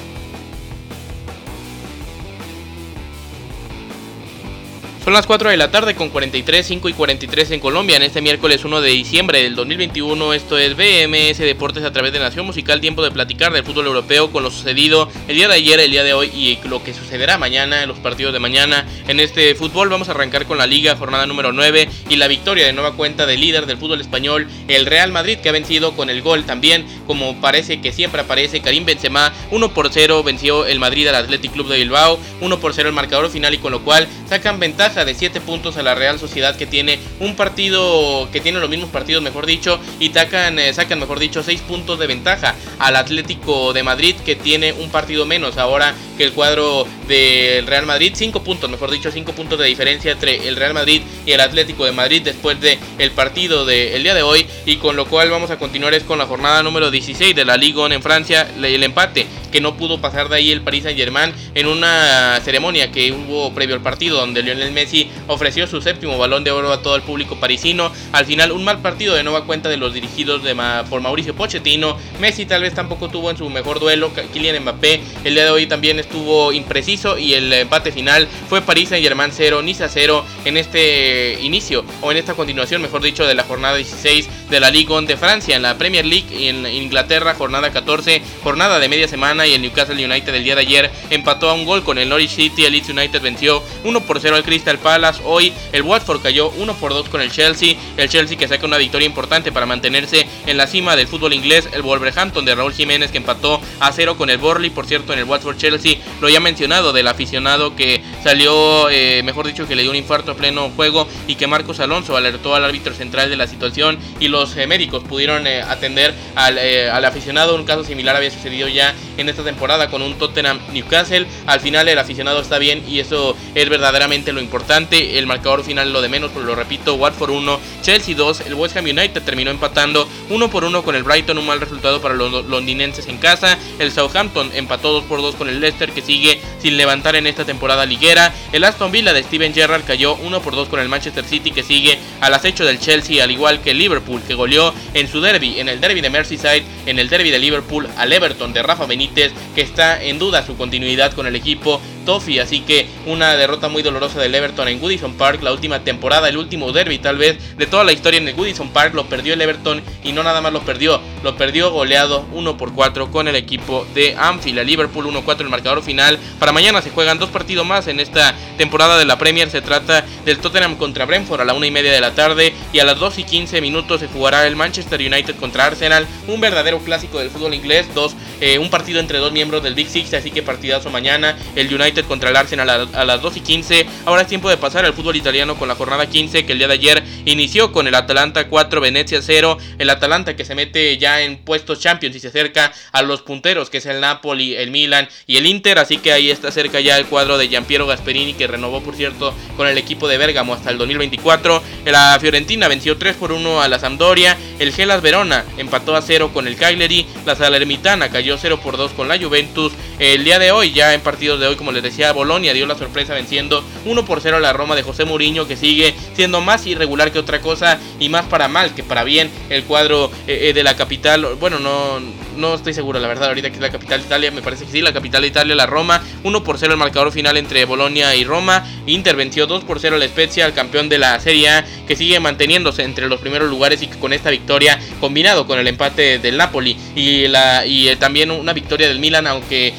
Son 5.05 5.13
las 5.13 5.27
4 5.27 5.51
de 5.51 5.59
la 5.59 5.71
tarde 5.71 5.95
con 5.95 6.09
43, 6.09 6.67
5 6.67 6.89
y 6.89 6.95
43 6.95 7.51
en 7.51 7.61
Colombia 7.61 7.99
en 7.99 8.05
este 8.05 8.23
miércoles 8.23 8.65
1 8.65 8.81
de 8.81 8.89
diciembre 8.89 9.43
del 9.43 9.55
2021. 9.55 10.33
Esto 10.33 10.57
es 10.57 10.75
BMS 10.77 11.37
Deportes 11.41 11.85
a 11.85 11.93
través 11.93 12.15
de 12.15 12.21
Nación 12.21 12.47
Musical. 12.47 12.81
Tiempo 12.81 13.03
de 13.03 13.11
platicar 13.11 13.53
del 13.53 13.65
fútbol 13.65 13.89
europeo 13.89 14.33
con 14.33 14.43
lo 14.43 14.51
sucedido 14.51 15.11
el 15.29 15.37
día 15.37 15.47
de 15.47 15.57
ayer, 15.57 15.79
el 15.79 15.91
día 15.91 16.05
de 16.05 16.15
hoy 16.15 16.29
y 16.29 16.59
lo 16.69 16.83
que 16.83 16.95
sucederá 16.95 17.37
mañana 17.37 17.85
los 17.85 17.99
partidos 17.99 18.33
de 18.33 18.39
mañana. 18.39 18.87
En 19.07 19.21
este 19.21 19.55
fútbol 19.55 19.91
vamos 19.91 20.09
a 20.09 20.13
arrancar 20.13 20.47
con 20.47 20.57
la 20.57 20.67
Liga, 20.67 20.97
jornada 20.97 21.27
número 21.27 21.53
9 21.53 21.87
y 22.09 22.17
la 22.17 22.27
victoria 22.27 22.65
de 22.65 22.73
nueva 22.73 22.93
cuenta 22.93 23.27
del 23.27 23.43
líder 23.43 23.67
del 23.67 23.77
fútbol 23.77 24.01
español, 24.01 24.49
el 24.69 24.87
Real 24.87 25.13
Madrid, 25.13 25.37
que 25.37 25.51
ha 25.51 25.53
vencido 25.53 25.95
con 25.95 26.09
el 26.09 26.23
gol 26.23 26.45
también, 26.45 26.87
como 27.07 27.39
parece 27.43 27.83
que 27.83 27.93
siempre 27.93 28.23
aparece 28.23 28.63
Karim 28.63 28.87
Benzema. 28.87 29.35
1 29.51 29.75
por 29.75 29.93
0 29.93 30.23
venció 30.23 30.65
el 30.65 30.79
Madrid 30.79 31.09
al 31.09 31.17
Athletic 31.17 31.53
Club 31.53 31.69
de 31.69 31.77
Bilbao. 31.77 32.19
1 32.41 32.59
por 32.59 32.73
0 32.73 32.89
el 32.89 32.95
marcador 32.95 33.29
final 33.29 33.53
y 33.53 33.59
con 33.59 33.71
lo 33.71 33.85
cual 33.85 34.09
sacan 34.31 34.59
ventaja 34.59 34.94
de 35.03 35.15
7 35.15 35.41
puntos 35.41 35.77
a 35.77 35.83
la 35.83 35.95
Real 35.95 36.21
Sociedad 36.21 36.57
que 36.57 36.67
tiene 36.67 36.99
un 37.19 37.35
partido, 37.35 38.29
que 38.31 38.41
tiene 38.41 38.61
los 38.61 38.71
mismos 38.71 38.91
partidos 38.91 39.23
mejor 39.23 39.47
dicho, 39.47 39.81
y 39.99 40.11
sacan, 40.11 40.59
eh, 40.59 40.73
sacan 40.73 41.01
mejor 41.01 41.19
dicho 41.19 41.43
6 41.43 41.63
puntos 41.63 41.99
de 41.99 42.07
ventaja 42.07 42.55
al 42.79 42.95
Atlético 42.97 43.73
de 43.73 43.83
Madrid 43.83 44.15
que 44.25 44.37
tiene 44.37 44.73
un 44.73 44.91
partido 44.91 45.27
menos 45.27 45.59
ahora 45.59 45.95
que 46.17 46.25
el 46.25 46.33
cuadro 46.33 46.87
del 47.09 47.67
Real 47.67 47.87
Madrid, 47.87 48.13
5 48.15 48.45
puntos 48.45 48.71
mejor 48.71 48.91
dicho, 48.91 49.11
5 49.11 49.33
puntos 49.33 49.59
de 49.59 49.67
diferencia 49.67 50.13
entre 50.13 50.47
el 50.47 50.57
Real 50.57 50.75
Madrid 50.75 51.03
y 51.27 51.33
el 51.33 51.41
Atlético 51.41 51.85
de 51.85 51.93
Madrid 51.93 52.23
después 52.23 52.61
del 52.61 52.79
el 52.99 53.11
partido 53.11 53.65
del 53.65 54.03
día 54.03 54.15
de 54.15 54.23
hoy. 54.23 54.47
Y 54.67 54.77
con 54.77 54.97
lo 54.97 55.07
cual 55.07 55.31
vamos 55.31 55.51
a 55.51 55.59
continuar 55.59 55.95
es 55.95 56.05
con 56.05 56.19
la 56.19 56.27
jornada 56.27 56.63
número 56.63 56.91
16 56.91 57.35
de 57.35 57.45
la 57.45 57.57
Ligue 57.57 57.81
1 57.81 57.95
en 57.95 58.03
Francia, 58.03 58.49
el 58.57 58.83
empate 58.83 59.27
que 59.55 59.61
no 59.61 59.77
pudo 59.77 60.01
pasar 60.01 60.29
de 60.29 60.35
ahí 60.35 60.51
el 60.51 60.63
Paris 60.63 60.83
Saint 60.83 60.99
Germain 60.99 61.33
en 61.55 61.69
una 61.69 62.41
ceremonia 62.43 62.91
que 62.91 63.13
hubo 63.13 63.55
previo 63.55 63.77
al 63.77 63.83
partido 63.83 64.19
donde 64.19 64.43
Lionel 64.43 64.73
Messi 64.73 65.09
ofreció 65.29 65.69
su 65.69 65.81
séptimo 65.81 66.19
balón 66.19 66.43
de 66.43 66.51
oro 66.51 66.73
a 66.73 66.83
todo 66.83 66.97
el 66.97 67.03
público 67.03 67.39
parisino. 67.39 67.93
Al 68.11 68.27
final, 68.27 68.51
un 68.51 68.65
mal 68.65 68.81
partido 68.81 69.15
de 69.15 69.23
nueva 69.23 69.45
cuenta 69.45 69.69
de 69.69 69.77
los 69.77 69.95
dirigidos 69.95 70.43
por 70.91 71.01
Mauricio 71.03 71.37
Pochettino. 71.37 71.97
Messi 72.19 72.47
tal 72.47 72.63
vez 72.63 72.75
tampoco 72.75 73.11
tuvo 73.11 73.31
en 73.31 73.37
su 73.37 73.49
mejor 73.49 73.79
duelo. 73.79 74.11
Kylian 74.33 74.61
Mbappé 74.61 75.01
el 75.23 75.35
día 75.35 75.45
de 75.45 75.51
hoy 75.53 75.67
también 75.69 76.01
estuvo 76.01 76.53
impreciso 76.53 77.17
y 77.17 77.35
el 77.35 77.53
empate 77.53 77.93
final 77.93 78.27
fue 78.49 78.61
París 78.61 78.89
Saint 78.89 79.07
Germain 79.07 79.31
0, 79.33 79.63
Niza 79.63 79.89
0 79.89 80.25
en 80.47 80.57
este 80.57 81.39
inicio 81.43 81.85
o 82.01 82.11
en 82.11 82.17
esta 82.17 82.35
continuación, 82.35 82.83
mejor 82.83 83.03
dicho, 83.03 83.25
de 83.25 83.37
la 83.37 83.45
jornada 83.45 83.77
16 83.77 84.51
de 84.51 84.59
la 84.59 84.71
Ligue 84.71 84.93
1 84.93 85.03
de 85.07 85.17
Francia. 85.17 85.55
En 85.55 85.63
la 85.63 85.79
Premier 85.79 86.05
League 86.05 86.49
en 86.49 86.67
Inglaterra, 86.67 87.35
jornada 87.35 87.71
14, 87.71 88.21
jornada 88.43 88.81
de 88.81 88.89
media 88.89 89.07
semana 89.07 89.44
y 89.47 89.55
el 89.55 89.63
Newcastle 89.63 90.05
United 90.05 90.35
el 90.35 90.45
día 90.45 90.55
de 90.55 90.63
ayer 90.63 90.91
empató 91.11 91.49
a 91.49 91.55
un 91.55 91.65
gol 91.65 91.83
con 91.83 91.99
el 91.99 92.09
Norwich 92.09 92.31
City. 92.31 92.65
El 92.65 92.73
Leeds 92.73 92.89
United 92.89 93.21
venció 93.21 93.63
1 93.85 94.01
por 94.03 94.21
0 94.21 94.37
al 94.37 94.43
Crystal 94.43 94.79
Palace 94.79 95.21
hoy. 95.25 95.53
El 95.73 95.83
Watford 95.83 96.23
cayó 96.23 96.51
1 96.51 96.75
por 96.75 96.93
2 96.93 97.09
con 97.09 97.21
el 97.21 97.31
Chelsea. 97.31 97.77
El 97.97 98.09
Chelsea 98.09 98.37
que 98.37 98.49
saca 98.49 98.67
una 98.67 98.79
victoria 98.79 99.07
importante 99.07 99.53
para 99.53 99.67
mantenerse 99.67 100.27
en 100.47 100.57
la 100.57 100.67
cima 100.67 100.97
del 100.97 101.09
fútbol 101.09 101.33
inglés. 101.33 101.69
El 101.73 101.83
Wolverhampton 101.83 102.45
de 102.45 102.55
Raúl 102.55 102.73
Jiménez 102.73 103.11
que 103.11 103.19
empató 103.19 103.61
a 103.81 103.93
0 103.93 104.17
con 104.17 104.31
el 104.31 104.39
Borley. 104.39 104.71
Por 104.71 104.87
cierto, 104.87 105.13
en 105.13 105.19
el 105.19 105.25
Watford 105.25 105.57
Chelsea 105.57 105.97
lo 106.21 106.29
ya 106.29 106.41
mencionado 106.41 106.93
del 106.93 107.09
aficionado 107.09 107.77
que 107.77 108.03
salió, 108.23 108.89
eh, 108.91 109.23
mejor 109.25 109.47
dicho, 109.47 109.67
que 109.67 109.77
le 109.77 109.83
dio 109.83 109.91
un 109.91 109.97
infarto 109.97 110.33
a 110.33 110.35
pleno 110.35 110.71
juego 110.71 111.07
y 111.27 111.37
que 111.37 111.47
Marcos 111.47 111.81
Alonso 111.81 112.17
alertó 112.17 112.55
al 112.55 112.65
árbitro 112.65 112.95
central 112.95 113.31
de 113.31 113.37
la 113.37 113.47
situación 113.47 113.99
y 114.21 114.29
los 114.29 114.57
eh, 114.57 114.67
médicos 114.67 115.03
pudieron 115.05 115.47
eh, 115.47 115.63
atender 115.63 116.15
al, 116.35 116.59
al 116.59 117.05
aficionado. 117.05 117.55
Un 117.55 117.65
caso 117.65 117.85
similar 117.85 118.17
había 118.17 118.31
sucedido 118.31 118.69
ya 118.69 118.95
en 119.17 119.27
esta 119.35 119.45
temporada 119.45 119.91
con 119.91 120.01
un 120.01 120.15
Tottenham 120.15 120.61
Newcastle. 120.73 121.27
Al 121.47 121.61
final 121.61 121.89
el 121.89 121.99
aficionado 121.99 122.41
está 122.41 122.59
bien 122.59 122.85
y 122.89 123.01
eso 123.01 123.37
es 123.55 123.69
verdaderamente 123.69 124.33
lo 124.33 124.41
importante. 124.41 125.19
El 125.19 125.27
marcador 125.27 125.65
final 125.65 125.93
lo 125.93 126.01
de 126.01 126.09
menos, 126.09 126.31
pero 126.33 126.47
lo 126.47 126.55
repito, 126.55 126.95
Watford 126.95 127.31
1, 127.31 127.61
Chelsea 127.83 128.15
2, 128.15 128.43
el 128.43 128.55
West 128.55 128.77
Ham 128.77 128.85
United 128.85 129.23
terminó 129.23 129.51
empatando 129.51 130.09
1 130.31 130.51
por 130.51 130.65
1 130.65 130.83
con 130.83 130.95
el 130.95 131.03
Brighton, 131.03 131.39
un 131.39 131.47
mal 131.47 131.61
resultado 131.61 132.01
para 132.01 132.15
los 132.15 132.47
londinenses 132.47 133.09
en 133.09 133.19
casa, 133.19 133.59
el 133.79 133.91
Southampton 133.91 134.51
empató 134.55 134.93
2 134.93 135.05
por 135.05 135.21
2 135.21 135.35
con 135.35 135.49
el 135.49 135.61
Leicester 135.61 135.91
que 135.91 136.03
sigue 136.03 136.41
sin 136.61 136.77
levantar 136.77 137.17
en 137.17 137.27
esta 137.27 137.45
temporada 137.45 137.87
liguera, 137.87 138.33
el 138.53 138.65
Aston 138.65 138.93
Villa 138.93 139.13
de 139.13 139.23
Steven 139.23 139.53
Gerrard 139.53 139.85
cayó 139.85 140.15
1 140.17 140.41
por 140.43 140.55
2 140.55 140.69
con 140.69 140.81
el 140.81 140.89
Manchester 140.89 141.25
City 141.25 141.51
que 141.51 141.63
sigue 141.63 141.99
al 142.21 142.35
acecho 142.35 142.65
del 142.65 142.79
Chelsea, 142.79 143.23
al 143.23 143.31
igual 143.31 143.61
que 143.61 143.75
Liverpool 143.75 144.23
que 144.27 144.35
goleó 144.35 144.73
en 144.95 145.09
su 145.09 145.21
derby, 145.21 145.61
en 145.61 145.69
el 145.69 145.81
derby 145.81 146.01
de 146.01 146.11
Merseyside, 146.11 146.65
en 146.87 146.99
el 146.99 147.09
derby 147.09 147.31
de 147.31 147.39
Liverpool 147.39 147.89
al 147.97 148.13
Everton 148.13 148.53
de 148.53 148.63
Rafa 148.63 148.87
Benítez 148.87 149.14
que 149.15 149.61
está 149.63 150.03
en 150.03 150.19
duda 150.19 150.45
su 150.45 150.57
continuidad 150.57 151.13
con 151.13 151.27
el 151.27 151.37
equipo 151.37 151.81
Toffee, 152.05 152.41
así 152.41 152.61
que 152.61 152.87
una 153.07 153.37
derrota 153.37 153.69
muy 153.69 153.83
dolorosa 153.83 154.21
del 154.21 154.35
Everton 154.35 154.69
en 154.69 154.81
Goodison 154.81 155.15
Park 155.15 155.43
la 155.43 155.53
última 155.53 155.81
temporada, 155.81 156.29
el 156.29 156.37
último 156.37 156.73
derby 156.73 156.99
tal 156.99 157.19
vez 157.19 157.39
de 157.57 157.67
toda 157.67 157.85
la 157.85 157.93
historia 157.93 158.19
en 158.19 158.29
el 158.29 158.35
Goodison 158.35 158.71
Park, 158.71 158.95
lo 158.95 159.07
perdió 159.07 159.35
el 159.35 159.41
Everton 159.41 159.83
y 160.03 160.13
no 160.13 160.23
nada 160.23 160.41
más 160.41 160.53
lo 160.53 160.61
perdió, 160.61 161.01
lo 161.23 161.37
perdió 161.37 161.71
goleado 161.71 162.27
1 162.33 162.57
por 162.57 162.73
4 162.75 163.11
con 163.11 163.29
el 163.29 163.37
equipo 163.37 163.87
de 163.95 164.15
Anfield, 164.19 164.59
el 164.59 164.67
Liverpool 164.67 165.07
1-4 165.07 165.41
el 165.41 165.49
marcador 165.49 165.83
final. 165.83 166.19
Para 166.39 166.53
mañana 166.53 166.83
se 166.83 166.91
juegan 166.91 167.19
dos 167.19 167.31
partidos 167.31 167.67
más 167.67 167.87
en 167.87 168.01
esta 168.01 168.35
temporada 168.57 168.99
de 168.99 169.05
la 169.05 169.19
Premier, 169.19 169.51
se 169.51 169.63
trata 169.63 170.05
del 170.25 170.39
Tottenham 170.39 170.77
contra 170.77 171.07
Brentford 171.07 171.41
a 171.41 171.45
la 171.45 171.55
1 171.55 171.67
y 171.67 171.71
media 171.71 171.93
de 171.93 172.01
la 172.01 172.15
tarde 172.15 172.53
y 172.73 172.79
a 172.79 172.85
las 172.85 172.99
2 172.99 173.19
y 173.19 173.25
15 173.25 173.61
minutos 173.61 174.01
se 174.01 174.09
jugará 174.09 174.47
el 174.47 174.57
Manchester 174.57 175.01
United 175.01 175.37
contra 175.37 175.67
Arsenal, 175.67 176.07
un 176.29 176.41
verdadero 176.41 176.79
clásico 176.79 177.19
del 177.19 177.31
fútbol 177.31 177.55
inglés, 177.55 177.87
dos, 177.95 178.15
eh, 178.41 178.59
un 178.59 178.71
partido 178.71 179.01
entre 179.01 179.19
dos 179.19 179.33
miembros 179.33 179.63
del 179.63 179.75
Big 179.75 179.89
Six, 179.89 180.15
así 180.15 180.31
que 180.31 180.43
partidazo 180.43 180.91
mañana, 180.91 181.37
el 181.55 181.73
United 181.73 181.94
contra 182.03 182.31
el 182.31 182.37
Arsenal 182.37 182.69
a, 182.69 183.01
a 183.01 183.05
las 183.05 183.23
2 183.23 183.37
y 183.37 183.41
15. 183.41 183.87
Ahora 184.07 184.23
es 184.23 184.29
tiempo 184.29 184.51
de 184.51 184.57
pasar 184.57 184.85
al 184.85 184.95
fútbol 184.95 185.17
italiano 185.17 185.57
con 185.57 185.69
la 185.69 185.75
jornada 185.75 186.07
15 186.07 186.45
que 186.45 186.53
el 186.53 186.59
día 186.59 186.69
de 186.69 186.75
ayer 186.75 187.05
inició 187.25 187.73
con 187.73 187.87
el 187.87 187.95
Atalanta 187.95 188.49
4, 188.49 188.81
Venecia 188.81 189.21
0. 189.23 189.59
El 189.79 189.91
Atalanta 189.91 190.37
que 190.37 190.45
se 190.45 190.55
mete 190.55 190.99
ya 190.99 191.23
en 191.23 191.39
puestos 191.39 191.81
Champions 191.81 192.17
y 192.17 192.21
se 192.21 192.29
acerca 192.29 192.73
a 192.93 193.03
los 193.03 193.23
punteros 193.23 193.71
que 193.71 193.79
es 193.79 193.87
el 193.87 194.01
Napoli, 194.01 194.57
el 194.57 194.71
Milan 194.71 195.09
y 195.27 195.37
el 195.37 195.47
Inter. 195.47 195.79
Así 195.79 195.99
que 195.99 196.13
ahí 196.13 196.31
está 196.31 196.51
cerca 196.51 196.81
ya 196.81 196.99
el 196.99 197.07
cuadro 197.07 197.39
de 197.39 197.49
Giampiero 197.49 197.87
Gasperini 197.87 198.35
que 198.35 198.47
renovó 198.47 198.83
por 198.83 198.97
cierto 198.97 199.35
con 199.57 199.69
el 199.69 199.79
equipo 199.79 200.09
de 200.09 200.19
Bergamo 200.19 200.55
hasta 200.55 200.71
el 200.71 200.79
2024. 200.79 201.63
La 201.87 202.19
Fiorentina 202.21 202.69
venció 202.69 202.97
3 202.97 203.17
por 203.17 203.33
1 203.33 203.63
a 203.63 203.69
la 203.69 203.79
Sampdoria. 203.79 204.37
El 204.59 204.73
Gelas 204.73 205.03
Verona 205.03 205.45
empató 205.57 205.95
a 205.97 206.03
0 206.03 206.31
con 206.33 206.47
el 206.47 206.57
Cagliari. 206.57 207.07
La 207.27 207.37
Salernitana 207.37 208.11
cayó 208.11 208.37
0 208.39 208.61
por 208.63 208.77
2 208.77 208.93
con 208.93 209.09
la 209.09 209.19
Juventus. 209.19 209.73
El 209.99 210.25
día 210.25 210.39
de 210.39 210.51
hoy, 210.51 210.73
ya 210.73 210.95
en 210.95 211.01
partidos 211.01 211.39
de 211.39 211.47
hoy, 211.47 211.57
como 211.57 211.73
les 211.73 211.83
decía, 211.85 212.13
Bolonia 212.13 212.53
dio 212.53 212.67
la 212.67 212.77
sorpresa 212.77 213.15
venciendo 213.15 213.65
1 213.85 214.05
por 214.05 214.21
0 214.21 214.39
a 214.39 214.41
la 214.41 214.53
Roma 214.53 214.75
de 214.75 214.83
José 214.83 215.05
Mourinho 215.05 215.47
que 215.47 215.57
sigue 215.57 215.95
siendo 216.15 216.41
más 216.41 216.67
irregular 216.67 217.13
que 217.13 217.19
otra 217.19 217.41
cosa 217.41 217.79
y 218.01 218.09
más 218.09 218.25
para 218.27 218.49
mal 218.49 218.75
que 218.75 218.83
para 218.83 219.05
bien 219.05 219.31
el 219.51 219.65
cuadro 219.65 220.11
eh, 220.27 220.49
eh, 220.49 220.53
de 220.53 220.63
la 220.63 220.77
capital. 220.77 221.37
Bueno, 221.39 221.59
no, 221.59 222.01
no 222.37 222.55
estoy 222.55 222.75
seguro, 222.75 222.99
la 222.99 223.09
verdad, 223.09 223.29
ahorita 223.29 223.51
que 223.51 223.57
es 223.57 223.63
la 223.63 223.71
capital 223.71 224.01
de 224.01 224.07
Italia, 224.07 224.31
me 224.31 224.43
parece 224.43 224.65
que 224.65 224.73
sí, 224.73 224.81
la 224.81 224.93
capital 224.93 225.23
de 225.23 225.29
Italia, 225.29 225.55
la 225.55 225.67
Roma. 225.67 226.03
1 226.25 226.43
por 226.43 226.59
0 226.59 226.73
el 226.73 226.79
marcador 226.79 227.13
final 227.13 227.37
entre 227.37 227.65
Bolonia 227.65 228.15
y 228.17 228.25
Roma. 228.25 228.67
Inter 228.87 229.15
venció 229.15 229.47
2 229.47 229.63
por 229.65 229.79
0 229.79 229.99
la 229.99 230.07
Spezia, 230.07 230.47
el 230.47 230.53
campeón 230.53 230.89
de 230.89 230.99
la 230.99 231.21
Serie 231.21 231.49
A, 231.51 231.65
que 231.87 231.95
sigue 231.95 232.19
manteniéndose 232.19 232.83
entre 232.83 233.07
los 233.09 233.21
primeros 233.21 233.49
lugares 233.49 233.83
y 233.83 233.87
que 233.87 233.99
con 233.99 234.13
esta 234.13 234.31
victoria, 234.31 234.81
combinado 235.01 235.47
con 235.47 235.59
el 235.59 235.69
empate 235.69 236.19
del 236.19 236.37
Napoli 236.37 236.77
y, 236.97 237.29
la, 237.29 237.65
y 237.67 237.89
eh, 237.89 237.97
también 237.97 238.31
una 238.31 238.53
victoria 238.53 238.89
del 238.89 238.99
Milan, 238.99 239.27
aunque 239.27 239.73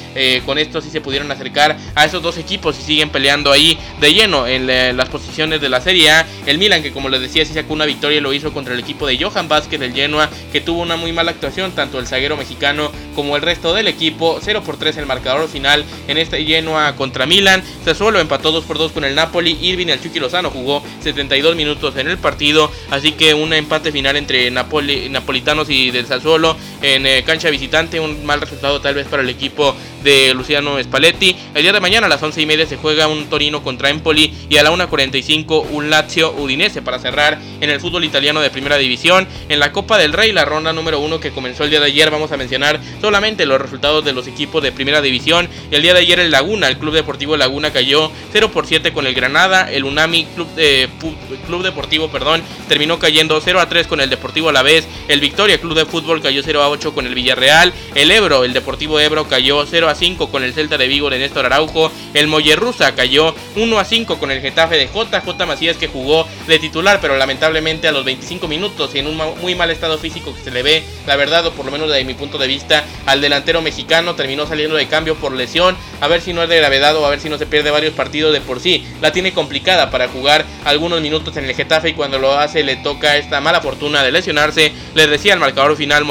con 0.45 0.57
esto 0.57 0.79
sí 0.81 0.89
se 0.89 1.01
pudieron 1.01 1.31
acercar 1.31 1.77
a 1.93 2.05
esos 2.05 2.21
dos 2.21 2.37
equipos 2.37 2.77
y 2.79 2.81
siguen 2.81 3.09
peleando 3.09 3.51
ahí 3.51 3.77
de 3.99 4.13
lleno 4.13 4.47
en 4.47 4.67
las 4.67 5.09
posiciones 5.09 5.59
de 5.61 5.69
la 5.69 5.81
Serie 5.81 6.11
A. 6.11 6.25
El 6.45 6.57
Milan, 6.57 6.83
que 6.83 6.91
como 6.91 7.09
les 7.09 7.21
decía, 7.21 7.45
sí 7.45 7.53
sacó 7.53 7.73
una 7.73 7.85
victoria, 7.85 8.21
lo 8.21 8.33
hizo 8.33 8.53
contra 8.53 8.73
el 8.73 8.79
equipo 8.79 9.07
de 9.07 9.17
Johan 9.17 9.47
Vázquez 9.47 9.79
del 9.79 9.93
Genoa, 9.93 10.29
que 10.51 10.61
tuvo 10.61 10.81
una 10.81 10.95
muy 10.95 11.11
mala 11.11 11.31
actuación, 11.31 11.71
tanto 11.71 11.99
el 11.99 12.07
zaguero 12.07 12.37
mexicano 12.37 12.91
como 13.15 13.35
el 13.35 13.41
resto 13.41 13.73
del 13.73 13.87
equipo. 13.87 14.39
0 14.41 14.61
por 14.63 14.77
3 14.77 14.97
el 14.97 15.05
marcador 15.05 15.49
final 15.49 15.83
en 16.07 16.17
este 16.17 16.34
Genoa 16.43 16.95
contra 16.95 17.25
Milan. 17.25 17.63
Sassuolo 17.83 18.19
empató 18.19 18.51
2 18.51 18.65
por 18.65 18.77
2 18.77 18.91
con 18.91 19.05
el 19.05 19.15
Napoli. 19.15 19.57
Irving 19.61 19.87
el 19.87 20.01
Chucky 20.01 20.19
Lozano 20.19 20.49
jugó 20.49 20.83
72 21.01 21.55
minutos 21.55 21.95
en 21.97 22.07
el 22.07 22.17
partido, 22.17 22.71
así 22.89 23.11
que 23.11 23.33
un 23.33 23.53
empate 23.53 23.91
final 23.91 24.15
entre 24.15 24.49
Napoli, 24.51 25.09
napolitanos 25.09 25.69
y 25.69 25.91
del 25.91 26.07
Sassuolo. 26.07 26.57
En 26.81 27.05
eh, 27.05 27.23
cancha 27.25 27.49
visitante, 27.49 27.99
un 27.99 28.25
mal 28.25 28.41
resultado 28.41 28.81
tal 28.81 28.95
vez 28.95 29.07
para 29.07 29.23
el 29.23 29.29
equipo 29.29 29.75
de 30.03 30.33
Luciano 30.33 30.81
Spalletti. 30.81 31.35
El 31.53 31.63
día 31.63 31.73
de 31.73 31.79
mañana 31.79 32.05
a 32.05 32.09
las 32.09 32.21
11 32.21 32.41
y 32.41 32.45
media 32.45 32.65
se 32.65 32.77
juega 32.77 33.07
un 33.07 33.25
Torino 33.25 33.63
contra 33.63 33.89
Empoli 33.89 34.33
y 34.49 34.57
a 34.57 34.63
la 34.63 34.71
1.45 34.71 35.65
un 35.71 35.89
Lazio 35.89 36.31
Udinese 36.33 36.81
para 36.81 36.99
cerrar 36.99 37.39
en 37.59 37.69
el 37.69 37.79
fútbol 37.79 38.03
italiano 38.03 38.39
de 38.39 38.49
primera 38.51 38.77
división. 38.77 39.27
En 39.49 39.59
la 39.59 39.71
Copa 39.71 39.97
del 39.97 40.13
Rey, 40.13 40.31
la 40.31 40.45
ronda 40.45 40.73
número 40.73 40.99
1 40.99 41.19
que 41.19 41.31
comenzó 41.31 41.63
el 41.63 41.71
día 41.71 41.79
de 41.79 41.87
ayer, 41.87 42.11
vamos 42.11 42.31
a 42.31 42.37
mencionar 42.37 42.79
solamente 43.01 43.45
los 43.45 43.59
resultados 43.59 44.05
de 44.05 44.13
los 44.13 44.27
equipos 44.27 44.61
de 44.61 44.71
primera 44.71 45.01
división. 45.01 45.49
El 45.71 45.81
día 45.81 45.93
de 45.93 46.01
ayer 46.01 46.19
el 46.19 46.31
Laguna, 46.31 46.67
el 46.67 46.77
Club 46.77 46.93
Deportivo 46.93 47.35
Laguna 47.35 47.73
cayó 47.73 48.11
0 48.31 48.51
por 48.51 48.67
7 48.67 48.93
con 48.93 49.07
el 49.07 49.15
Granada. 49.15 49.71
El 49.71 49.85
Unami 49.85 50.25
Club, 50.35 50.47
de, 50.55 50.87
Club 51.47 51.63
Deportivo 51.63 52.09
perdón, 52.09 52.43
terminó 52.67 52.99
cayendo 52.99 53.41
0 53.41 53.59
a 53.59 53.67
3 53.67 53.87
con 53.87 54.01
el 54.01 54.09
Deportivo 54.09 54.49
Alavés. 54.49 54.87
El 55.07 55.19
Victoria 55.19 55.59
Club 55.59 55.75
de 55.75 55.85
Fútbol 55.85 56.21
cayó 56.21 56.41
0 56.43 56.61
a 56.65 56.69
8 56.69 56.93
con 56.93 57.05
el 57.07 57.15
Villarreal. 57.15 57.73
El 57.93 58.11
Ebro, 58.11 58.43
el 58.43 58.53
Deportivo 58.53 58.99
Ebro 58.99 59.27
cayó 59.27 59.65
0 59.65 59.89
a 59.89 59.95
5 59.95 60.29
con 60.29 60.43
el 60.43 60.53
Celta 60.53 60.77
de 60.77 60.87
Vigo 60.87 61.09
de 61.09 61.19
Néstor 61.19 61.45
Araujo. 61.45 61.91
El 62.13 62.27
Mollerrusa 62.27 62.95
cayó 62.95 63.33
1 63.55 63.79
a 63.79 63.85
5 63.85 64.19
con 64.19 64.31
el 64.31 64.41
Getafe 64.41 64.75
de 64.75 64.87
JJ 64.87 65.45
Macías 65.45 65.77
que 65.77 65.87
jugó 65.87 66.27
de 66.47 66.59
titular, 66.59 66.99
pero 67.01 67.17
lamentablemente 67.17 67.87
a 67.87 67.91
los 67.91 68.03
25 68.03 68.47
minutos 68.47 68.93
y 68.93 68.99
en 68.99 69.07
un 69.07 69.15
muy 69.41 69.55
mal 69.55 69.71
estado 69.71 69.97
físico 69.97 70.33
que 70.35 70.41
se 70.41 70.51
le 70.51 70.63
ve, 70.63 70.83
la 71.07 71.15
verdad, 71.15 71.45
o 71.45 71.51
por 71.51 71.65
lo 71.65 71.71
menos 71.71 71.89
desde 71.89 72.03
mi 72.03 72.13
punto 72.13 72.37
de 72.37 72.47
vista, 72.47 72.83
al 73.05 73.21
delantero 73.21 73.61
mexicano 73.61 74.15
terminó 74.15 74.47
saliendo 74.47 74.75
de 74.75 74.87
cambio 74.87 75.15
por 75.15 75.31
lesión. 75.31 75.77
A 76.01 76.07
ver 76.07 76.21
si 76.21 76.33
no 76.33 76.43
es 76.43 76.49
de 76.49 76.57
gravedad 76.57 76.95
o 76.97 77.05
a 77.05 77.09
ver 77.09 77.19
si 77.19 77.29
no 77.29 77.37
se 77.37 77.45
pierde 77.45 77.71
varios 77.71 77.93
partidos 77.93 78.33
de 78.33 78.41
por 78.41 78.59
sí. 78.59 78.85
La 79.01 79.11
tiene 79.11 79.33
complicada 79.33 79.91
para 79.91 80.07
jugar 80.07 80.45
algunos 80.63 81.01
minutos 81.01 81.37
en 81.37 81.45
el 81.45 81.55
Getafe 81.55 81.89
y 81.89 81.93
cuando 81.93 82.19
lo 82.19 82.37
hace 82.37 82.63
le 82.63 82.75
toca 82.77 83.17
esta 83.17 83.41
mala 83.41 83.61
fortuna 83.61 84.03
de 84.03 84.11
lesionarse. 84.11 84.71
Le 84.93 85.07
decía 85.07 85.33
el 85.33 85.39
marcador 85.39 85.75
final 85.75 86.03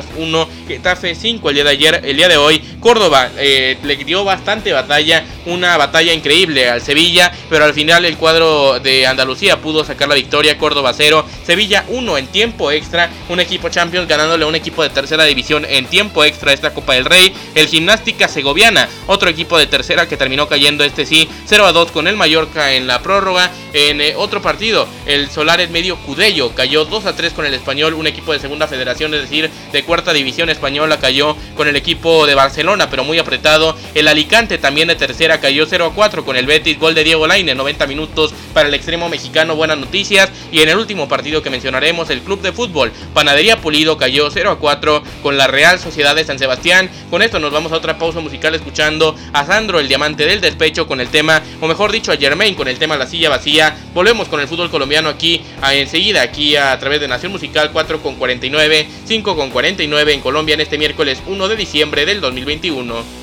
Mollerrusas 0.00 0.04
1, 0.16 0.48
Getafe 0.68 1.14
5 1.14 1.48
el 1.48 1.54
día 1.54 1.64
de 1.64 1.70
ayer, 1.70 2.00
el 2.04 2.16
día 2.16 2.28
de 2.28 2.36
hoy. 2.36 2.60
Córdoba 2.80 3.30
eh, 3.36 3.76
le 3.82 3.96
dio 3.96 4.24
bastante 4.24 4.72
batalla, 4.72 5.24
una 5.46 5.76
batalla 5.76 6.12
increíble 6.12 6.68
al 6.68 6.80
Sevilla, 6.80 7.32
pero 7.48 7.64
al 7.64 7.74
final 7.74 8.04
el 8.04 8.16
cuadro 8.16 8.80
de 8.80 9.06
Andalucía 9.06 9.60
pudo 9.60 9.84
sacar 9.84 10.08
la 10.08 10.14
victoria. 10.14 10.58
Córdoba 10.58 10.92
0, 10.94 11.24
Sevilla 11.44 11.84
1 11.88 12.18
en 12.18 12.26
tiempo 12.28 12.70
extra, 12.70 13.10
un 13.28 13.40
equipo 13.40 13.68
Champions 13.68 14.08
ganándole 14.08 14.44
a 14.44 14.48
un 14.48 14.54
equipo 14.54 14.82
de 14.82 14.90
tercera 14.90 15.24
división 15.24 15.64
en 15.68 15.86
tiempo 15.86 16.24
extra 16.24 16.52
esta 16.52 16.72
Copa 16.72 16.94
del 16.94 17.04
Rey. 17.04 17.32
El 17.54 17.66
Gimnástica 17.66 18.28
Segoviana, 18.28 18.88
otro 19.06 19.28
equipo 19.28 19.58
de 19.58 19.66
tercera 19.66 20.08
que 20.08 20.16
terminó 20.16 20.48
cayendo 20.48 20.84
este 20.84 21.06
sí 21.06 21.28
0 21.46 21.66
a 21.66 21.72
2 21.72 21.90
con 21.90 22.08
el 22.08 22.16
Mallorca 22.16 22.72
en 22.72 22.86
la 22.86 23.02
prórroga. 23.02 23.50
En 23.72 24.00
eh, 24.00 24.14
otro 24.16 24.42
partido, 24.42 24.88
el 25.06 25.30
Solares 25.30 25.70
Medio 25.70 25.96
Cudello 25.98 26.54
cayó 26.54 26.84
2 26.84 27.06
a 27.06 27.14
3 27.14 27.32
con 27.32 27.46
el 27.46 27.54
Español, 27.54 27.94
un 27.94 28.06
equipo 28.06 28.32
de 28.32 28.40
segunda 28.40 28.66
federación, 28.66 29.14
es 29.14 29.22
decir, 29.22 29.50
de 29.72 29.84
cuarta 29.90 30.12
división 30.12 30.48
española 30.50 31.00
cayó 31.00 31.36
con 31.56 31.66
el 31.66 31.74
equipo 31.74 32.24
de 32.24 32.36
Barcelona, 32.36 32.88
pero 32.88 33.02
muy 33.02 33.18
apretado. 33.18 33.76
El 33.96 34.06
Alicante 34.06 34.56
también 34.56 34.86
de 34.86 34.94
tercera 34.94 35.40
cayó 35.40 35.66
0 35.66 35.86
a 35.86 35.92
4 35.92 36.24
con 36.24 36.36
el 36.36 36.46
Betis, 36.46 36.78
gol 36.78 36.94
de 36.94 37.02
Diego 37.02 37.26
Laine, 37.26 37.56
90 37.56 37.88
minutos 37.88 38.32
para 38.54 38.68
el 38.68 38.74
extremo 38.74 39.08
mexicano, 39.08 39.56
buenas 39.56 39.78
noticias. 39.78 40.30
Y 40.52 40.60
en 40.60 40.68
el 40.68 40.78
último 40.78 41.08
partido 41.08 41.42
que 41.42 41.50
mencionaremos, 41.50 42.08
el 42.10 42.20
Club 42.20 42.40
de 42.40 42.52
Fútbol 42.52 42.92
Panadería 43.14 43.60
Pulido 43.60 43.96
cayó 43.96 44.30
0 44.30 44.52
a 44.52 44.58
4 44.60 45.02
con 45.24 45.36
la 45.36 45.48
Real 45.48 45.80
Sociedad 45.80 46.14
de 46.14 46.22
San 46.22 46.38
Sebastián. 46.38 46.88
Con 47.10 47.22
esto 47.22 47.40
nos 47.40 47.50
vamos 47.50 47.72
a 47.72 47.76
otra 47.76 47.98
pausa 47.98 48.20
musical 48.20 48.54
escuchando 48.54 49.16
a 49.32 49.44
Sandro, 49.44 49.80
el 49.80 49.88
diamante 49.88 50.24
del 50.24 50.40
despecho, 50.40 50.86
con 50.86 51.00
el 51.00 51.08
tema, 51.08 51.42
o 51.60 51.66
mejor 51.66 51.90
dicho, 51.90 52.12
a 52.12 52.16
Germain 52.16 52.54
con 52.54 52.68
el 52.68 52.78
tema 52.78 52.96
La 52.96 53.08
silla 53.08 53.28
vacía. 53.28 53.76
Volvemos 53.92 54.28
con 54.28 54.38
el 54.38 54.46
fútbol 54.46 54.70
colombiano 54.70 55.08
aquí 55.08 55.42
enseguida, 55.72 56.22
aquí 56.22 56.54
a, 56.54 56.78
través 56.78 57.00
de 57.00 57.08
Nación 57.08 57.32
Musical 57.32 57.70
4 57.72 58.00
con 58.00 58.14
49, 58.14 58.86
5 59.04 59.34
con 59.34 59.50
49 59.80 60.12
en 60.12 60.20
Colombia 60.20 60.54
en 60.54 60.60
este 60.60 60.76
miércoles 60.76 61.22
1 61.26 61.48
de 61.48 61.56
diciembre 61.56 62.04
del 62.04 62.20
2021. 62.20 63.19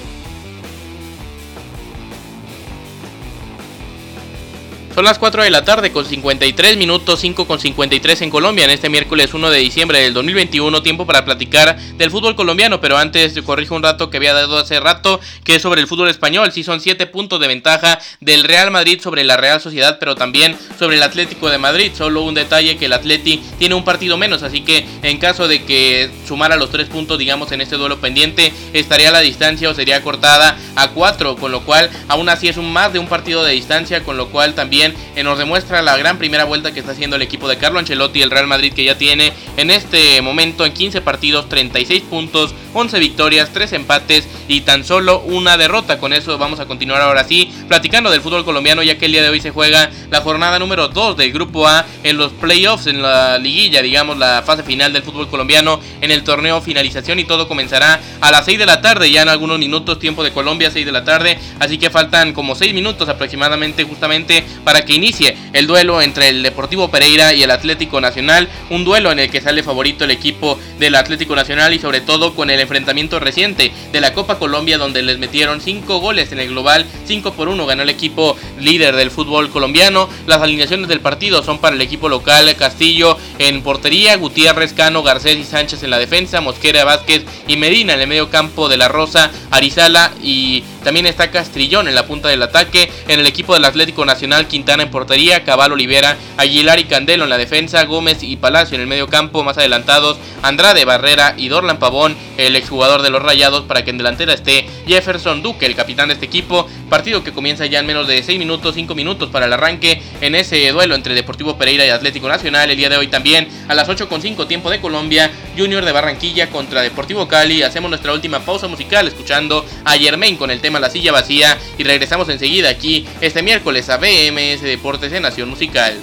Son 4.97 5.05
las 5.05 5.19
4 5.19 5.43
de 5.43 5.51
la 5.51 5.63
tarde 5.63 5.91
con 5.91 6.07
53 6.07 6.75
minutos, 6.75 7.19
5 7.19 7.45
con 7.45 7.60
53 7.60 8.19
en 8.23 8.31
Colombia 8.31 8.65
en 8.65 8.71
este 8.71 8.89
miércoles 8.89 9.31
1 9.31 9.51
de 9.51 9.60
diciembre 9.60 9.99
del 9.99 10.15
2021. 10.15 10.81
Tiempo 10.81 11.05
para 11.05 11.23
platicar 11.23 11.77
del 11.77 12.10
fútbol 12.10 12.36
colombiano, 12.36 12.81
pero 12.81 12.97
antes 12.97 13.39
corrijo 13.43 13.75
un 13.75 13.83
rato 13.83 14.10
que 14.10 14.17
había 14.17 14.33
dado 14.33 14.57
hace 14.57 14.79
rato, 14.79 15.19
que 15.43 15.53
es 15.53 15.62
sobre 15.62 15.81
el 15.81 15.88
fútbol 15.88 16.10
español. 16.10 16.51
Sí 16.51 16.63
son 16.63 16.81
7 16.81 17.05
puntos 17.05 17.39
de 17.39 17.47
ventaja 17.47 17.99
del 18.21 18.43
Real 18.43 18.71
Madrid 18.71 18.99
sobre 18.99 19.23
la 19.23 19.38
Real 19.38 19.62
Sociedad, 19.62 19.99
pero 19.99 20.15
también 20.15 20.57
sobre 20.79 20.97
el 20.97 21.03
Atlético 21.03 21.51
de 21.51 21.60
Madrid. 21.60 21.91
Solo 21.95 22.23
un 22.23 22.33
detalle 22.33 22.77
que 22.77 22.86
el 22.86 22.93
Atleti 22.93 23.39
tiene 23.60 23.75
un 23.75 23.86
partido 23.86 24.17
menos, 24.17 24.41
así 24.41 24.62
que 24.62 24.83
en 25.03 25.19
caso 25.19 25.47
de 25.47 25.63
que 25.63 26.10
sumara 26.27 26.55
los 26.55 26.71
3 26.71 26.88
puntos, 26.88 27.19
digamos, 27.19 27.51
en 27.51 27.62
este 27.62 27.75
duelo 27.75 27.99
pendiente, 27.99 28.51
estaría 28.73 29.12
la 29.12 29.19
distancia 29.19 29.69
o 29.69 29.75
sería 29.75 30.01
cortada 30.01 30.57
a 30.75 30.88
4, 30.88 31.36
con 31.36 31.51
lo 31.51 31.62
cual 31.65 31.91
aún 32.07 32.29
así 32.29 32.47
es 32.47 32.57
un 32.57 32.73
más 32.73 32.93
de 32.93 32.97
un 32.97 33.07
partido 33.07 33.43
de 33.43 33.53
distancia, 33.53 34.03
con 34.03 34.17
lo 34.17 34.29
cual 34.29 34.55
también 34.55 34.87
eh, 35.15 35.23
nos 35.23 35.38
demuestra 35.38 35.82
la 35.82 35.97
gran 35.97 36.17
primera 36.17 36.45
vuelta 36.45 36.73
que 36.73 36.80
está 36.80 36.91
haciendo 36.91 37.15
el 37.15 37.21
equipo 37.21 37.47
de 37.47 37.58
Carlo 37.58 37.80
Ancelotti 37.80 38.21
el 38.21 38.32
Real 38.32 38.47
Madrid 38.47 38.73
que 38.73 38.84
ya 38.84 38.97
tiene 38.97 39.34
en 39.58 39.71
este 39.71 40.21
momento 40.21 40.65
en 40.65 40.73
15 40.73 41.02
partidos 41.02 41.50
36 41.50 42.04
puntos, 42.04 42.54
11 42.73 43.00
victorias, 43.00 43.50
3 43.54 43.73
empates 43.73 44.28
y 44.47 44.62
tan 44.62 44.84
solo 44.84 45.19
una 45.19 45.58
derrota. 45.58 46.00
Con 46.00 46.13
eso 46.13 46.38
vamos 46.38 46.60
a 46.60 46.65
continuar 46.65 47.02
ahora 47.02 47.23
sí 47.23 47.52
platicando 47.67 48.12
del 48.12 48.21
fútbol 48.21 48.45
colombiano 48.45 48.84
ya 48.84 48.97
que 48.97 49.06
el 49.06 49.12
día 49.12 49.23
de 49.23 49.30
hoy 49.30 49.41
se 49.41 49.52
juega 49.52 49.89
la 50.10 50.21
jornada 50.21 50.60
número 50.60 50.88
2 50.88 51.17
del 51.17 51.32
grupo 51.32 51.67
A 51.67 51.86
en 52.04 52.17
los 52.17 52.32
playoffs, 52.34 52.88
en 52.88 53.02
la 53.02 53.38
liguilla, 53.38 53.82
digamos 53.82 54.17
la 54.17 54.43
fase 54.45 54.63
final 54.63 54.93
del 54.93 55.04
fútbol 55.04 55.28
colombiano 55.28 55.80
en 56.02 56.12
el 56.12 56.23
torneo 56.23 56.62
finalización 56.62 57.19
y 57.19 57.26
todo 57.26 57.47
comenzará 57.47 58.00
a 58.21 58.32
las 58.32 58.45
6 58.45 58.60
de 58.60 58.65
la 58.65 58.82
tarde, 58.82 59.12
ya 59.12 59.21
en 59.21 59.30
algunos 59.30 59.60
minutos 59.60 60.00
tiempo 60.00 60.23
de 60.23 60.32
Colombia 60.32 60.71
6 60.71 60.86
de 60.86 60.91
la 60.91 61.04
tarde, 61.04 61.39
así 61.60 61.78
que 61.78 61.89
faltan 61.89 62.34
como 62.34 62.56
6 62.56 62.73
minutos 62.73 63.10
aproximadamente 63.10 63.84
justamente 63.84 64.43
para 64.63 64.77
que 64.86 64.94
inicie 64.94 65.38
el 65.54 65.68
duelo 65.68 66.02
entre 66.02 66.30
el 66.30 66.44
Deportivo 66.44 66.90
Pereira 66.90 67.34
y 67.34 67.44
el 67.44 67.52
Atlético 67.52 68.02
Nacional, 68.02 68.48
un 68.70 68.84
duelo 68.84 69.12
en 69.12 69.20
el 69.20 69.30
que 69.30 69.42
sale 69.42 69.63
favorito 69.63 70.04
el 70.04 70.12
equipo 70.12 70.60
del 70.80 70.96
Atlético 70.96 71.36
Nacional 71.36 71.74
y 71.74 71.80
sobre 71.80 72.02
todo 72.02 72.36
con 72.36 72.50
el 72.50 72.60
enfrentamiento 72.60 73.20
reciente 73.20 73.72
de 73.92 74.02
la 74.02 74.13
Copa 74.13 74.40
Colombia 74.40 74.78
donde 74.78 75.02
les 75.02 75.18
metieron 75.20 75.62
5 75.62 76.00
goles 76.00 76.32
en 76.32 76.40
el 76.40 76.50
global, 76.50 76.86
5 77.06 77.34
por 77.34 77.50
1 77.50 77.66
ganó 77.66 77.84
el 77.84 77.90
equipo 77.90 78.38
líder 78.60 78.96
del 78.96 79.12
fútbol 79.12 79.50
colombiano. 79.50 80.10
Las 80.26 80.42
alineaciones 80.42 80.88
del 80.88 81.02
partido 81.02 81.44
son 81.44 81.60
para 81.60 81.76
el 81.76 81.82
equipo 81.82 82.10
local 82.10 82.48
Castillo 82.56 83.18
en 83.40 83.62
portería, 83.62 84.16
Gutiérrez, 84.18 84.74
Cano, 84.74 85.04
Garcés 85.04 85.38
y 85.38 85.44
Sánchez 85.44 85.84
en 85.84 85.90
la 85.90 86.00
defensa, 86.00 86.42
Mosquera, 86.42 86.84
Vázquez 86.84 87.24
y 87.48 87.58
Medina 87.58 87.94
en 87.94 88.02
el 88.02 88.08
medio 88.08 88.30
campo 88.30 88.70
de 88.70 88.78
la 88.78 88.88
Rosa, 88.88 89.32
Arizala 89.52 90.12
y 90.22 90.63
también 90.88 91.06
está 91.06 91.32
Castrillón 91.32 91.89
en 91.89 91.95
la 91.95 92.06
punta 92.06 92.30
del 92.30 92.41
ataque. 92.41 92.89
En 93.10 93.19
el 93.19 93.28
equipo 93.28 93.54
del 93.54 93.65
Atlético 93.65 94.06
Nacional, 94.06 94.47
Quintana 94.47 94.84
en 94.84 94.89
portería, 94.89 95.43
Cabal 95.43 95.73
Olivera, 95.73 96.15
Aguilar 96.38 96.80
y 96.80 96.86
Candelo 96.86 97.26
en 97.26 97.30
la 97.30 97.38
defensa, 97.38 97.84
Gómez 97.84 98.23
y 98.23 98.38
Palacio 98.38 98.76
en 98.76 98.82
el 98.82 98.88
medio 98.88 99.10
campo 99.10 99.43
más 99.43 99.58
adelantados, 99.58 100.17
Andrade 100.43 100.86
Barrera 100.86 101.34
y 101.36 101.50
Dorlan 101.50 101.78
Pavón, 101.78 102.15
el 102.38 102.56
exjugador 102.56 103.02
de 103.02 103.10
los 103.10 103.21
Rayados, 103.21 103.65
para 103.65 103.84
que 103.84 103.89
en 103.89 103.97
delantera 103.97 104.34
esté 104.34 104.65
Jefferson 104.88 105.43
Duque, 105.43 105.65
el 105.65 105.76
capitán 105.76 106.08
de 106.08 106.13
este 106.13 106.26
equipo. 106.26 106.69
Partido 106.89 107.21
que 107.21 107.34
comienza 107.34 107.65
ya 107.65 107.80
en 107.80 107.86
menos 107.86 108.08
de 108.08 108.23
6 108.23 108.39
minutos, 108.39 108.76
5 108.76 108.95
minutos 108.95 109.30
para 109.30 109.45
el 109.45 109.52
arranque 109.52 110.02
en 110.21 110.36
ese 110.36 110.71
duelo 110.71 110.95
entre 110.95 111.15
Deportivo 111.15 111.58
Pereira 111.58 111.86
y 111.86 111.89
Atlético 111.89 112.30
Nacional. 112.30 112.71
El 112.71 112.78
día 112.78 112.88
de 112.88 112.95
hoy 112.95 113.08
también 113.08 113.50
a 113.67 113.76
las 113.76 113.89
8.5 113.89 114.47
tiempo 114.47 114.69
de 114.69 114.80
Colombia, 114.80 115.30
Junior 115.58 115.84
de 115.84 115.91
Barranquilla 115.91 116.50
contra 116.50 116.82
Deportivo 116.82 117.28
Cali. 117.28 117.62
Hacemos 117.62 117.89
nuestra 117.89 118.13
última 118.13 118.39
pausa 118.39 118.69
musical 118.69 119.06
escuchando 119.06 119.65
a 119.84 119.97
Germain 119.97 120.38
con 120.38 120.50
el 120.50 120.62
tema 120.62 120.77
la 120.80 120.90
silla 120.90 121.12
vacía 121.12 121.58
y 121.78 121.84
regresamos 121.84 122.30
enseguida 122.30 122.70
aquí 122.70 123.06
este 123.22 123.44
miércoles 123.44 123.90
a 123.90 123.98
BMS 123.98 124.62
Deportes 124.62 125.12
en 125.13 125.24
Nación 125.24 125.50
Musical. 125.50 125.98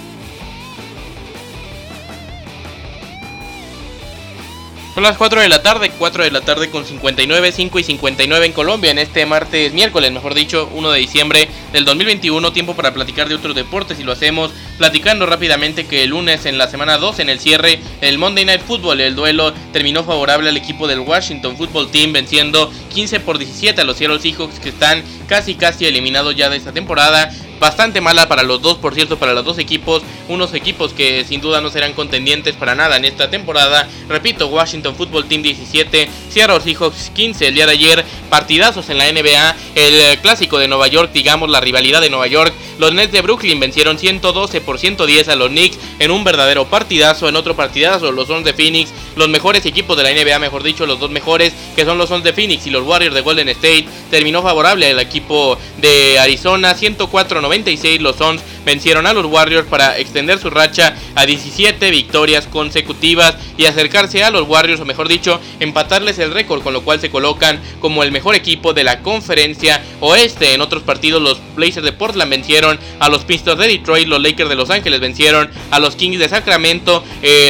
Son 4.95 5.03
las 5.03 5.17
4 5.17 5.41
de 5.41 5.49
la 5.49 5.61
tarde, 5.61 5.91
4 5.97 6.23
de 6.23 6.31
la 6.31 6.39
tarde 6.39 6.69
con 6.69 6.85
59, 6.85 7.51
5 7.51 7.79
y 7.79 7.83
59 7.83 8.45
en 8.45 8.53
Colombia 8.53 8.91
en 8.91 8.97
este 8.97 9.25
martes, 9.25 9.73
miércoles, 9.73 10.09
mejor 10.13 10.33
dicho, 10.33 10.69
1 10.73 10.91
de 10.91 10.99
diciembre 10.99 11.49
del 11.73 11.83
2021. 11.83 12.53
Tiempo 12.53 12.77
para 12.77 12.93
platicar 12.93 13.27
de 13.27 13.35
otros 13.35 13.55
deportes 13.55 13.99
y 13.99 14.03
lo 14.03 14.13
hacemos 14.13 14.51
platicando 14.77 15.25
rápidamente 15.25 15.85
que 15.85 16.03
el 16.03 16.09
lunes 16.09 16.45
en 16.45 16.57
la 16.57 16.67
semana 16.67 16.97
2 16.97 17.19
en 17.19 17.29
el 17.29 17.39
cierre 17.39 17.79
el 18.01 18.17
Monday 18.17 18.45
Night 18.45 18.61
Football, 18.61 19.01
el 19.01 19.15
duelo 19.15 19.53
terminó 19.71 20.03
favorable 20.03 20.49
al 20.49 20.57
equipo 20.57 20.87
del 20.87 20.99
Washington 20.99 21.57
Football 21.57 21.91
Team 21.91 22.13
venciendo 22.13 22.71
15 22.93 23.19
por 23.21 23.37
17 23.37 23.81
a 23.81 23.83
los 23.83 23.97
Seattle 23.97 24.19
Seahawks 24.19 24.59
que 24.59 24.69
están 24.69 25.03
casi 25.27 25.55
casi 25.55 25.85
eliminados 25.85 26.35
ya 26.35 26.49
de 26.49 26.57
esta 26.57 26.71
temporada 26.71 27.31
bastante 27.59 28.01
mala 28.01 28.27
para 28.27 28.43
los 28.43 28.61
dos, 28.61 28.77
por 28.77 28.93
cierto, 28.93 29.17
para 29.17 29.33
los 29.33 29.45
dos 29.45 29.57
equipos, 29.57 30.03
unos 30.27 30.53
equipos 30.53 30.93
que 30.93 31.23
sin 31.25 31.41
duda 31.41 31.61
no 31.61 31.69
serán 31.69 31.93
contendientes 31.93 32.55
para 32.55 32.75
nada 32.75 32.97
en 32.97 33.05
esta 33.05 33.29
temporada. 33.29 33.87
Repito, 34.09 34.47
Washington 34.47 34.95
Football 34.95 35.25
Team 35.25 35.41
17, 35.41 36.09
Seattle 36.29 36.61
Seahawks 36.61 37.11
15 37.11 37.47
el 37.47 37.55
día 37.55 37.65
de 37.65 37.73
ayer, 37.73 38.05
partidazos 38.29 38.89
en 38.89 38.97
la 38.97 39.11
NBA, 39.11 39.55
el 39.75 40.19
clásico 40.19 40.59
de 40.59 40.67
Nueva 40.67 40.87
York, 40.87 41.11
digamos 41.13 41.49
la 41.49 41.61
rivalidad 41.61 42.01
de 42.01 42.09
Nueva 42.09 42.27
York 42.27 42.53
Los 42.77 42.93
Nets 42.93 43.11
de 43.11 43.21
Brooklyn 43.21 43.59
vencieron 43.59 43.97
112 43.97 44.61
por 44.61 44.79
110 44.79 45.29
a 45.29 45.35
los 45.35 45.49
Knicks 45.49 45.77
en 45.99 46.11
un 46.11 46.23
verdadero 46.23 46.65
partidazo, 46.65 47.29
en 47.29 47.35
otro 47.35 47.55
partidazo 47.55 48.11
los 48.11 48.27
Suns 48.27 48.45
de 48.45 48.53
Phoenix, 48.53 48.91
los 49.15 49.29
mejores 49.29 49.65
equipos 49.65 49.95
de 49.97 50.03
la 50.03 50.11
NBA, 50.11 50.39
mejor 50.39 50.63
dicho, 50.63 50.85
los 50.85 50.99
dos 50.99 51.09
mejores 51.09 51.53
que 51.75 51.85
son 51.85 51.97
los 51.97 52.09
Suns 52.09 52.23
de 52.23 52.33
Phoenix 52.33 52.67
y 52.67 52.69
los 52.69 52.85
Warriors 52.85 53.15
de 53.15 53.21
Golden 53.21 53.49
State, 53.49 53.87
terminó 54.09 54.41
favorable 54.41 54.91
al 54.91 54.99
equipo 54.99 55.57
de 55.77 56.19
Arizona 56.19 56.75
104-96 56.75 57.99
los 57.99 58.15
Suns 58.17 58.41
vencieron 58.65 59.05
a 59.07 59.13
los 59.13 59.25
Warriors 59.25 59.67
para 59.67 59.97
extender 59.97 60.39
su 60.39 60.49
racha 60.49 60.95
a 61.15 61.25
17 61.25 61.91
victorias 61.91 62.47
consecutivas 62.47 63.35
y 63.57 63.65
acercarse 63.65 64.23
a 64.23 64.31
los 64.31 64.47
Warriors, 64.47 64.81
o 64.81 64.85
mejor 64.85 65.07
dicho, 65.07 65.39
empatarles 65.59 66.19
el 66.19 66.31
récord, 66.31 66.63
con 66.63 66.73
lo 66.73 66.83
cual 66.83 66.99
se 66.99 67.09
colocan 67.09 67.61
como 67.79 68.03
el 68.03 68.11
mejor 68.11 68.35
equipo 68.35 68.73
de 68.73 68.83
la 68.83 69.01
conferencia 69.01 69.81
oeste. 69.99 70.53
En 70.53 70.61
otros 70.61 70.83
partidos, 70.83 71.21
los 71.21 71.39
Blazers 71.55 71.85
de 71.85 71.93
Portland 71.93 72.31
vencieron 72.31 72.79
a 72.99 73.09
los 73.09 73.23
Pistons 73.23 73.59
de 73.59 73.67
Detroit, 73.67 74.07
los 74.07 74.21
Lakers 74.21 74.49
de 74.49 74.55
Los 74.55 74.69
Ángeles 74.69 74.99
vencieron 74.99 75.49
a 75.71 75.79
los 75.79 75.95
Kings 75.95 76.19
de 76.19 76.27
Sacramento, 76.27 77.03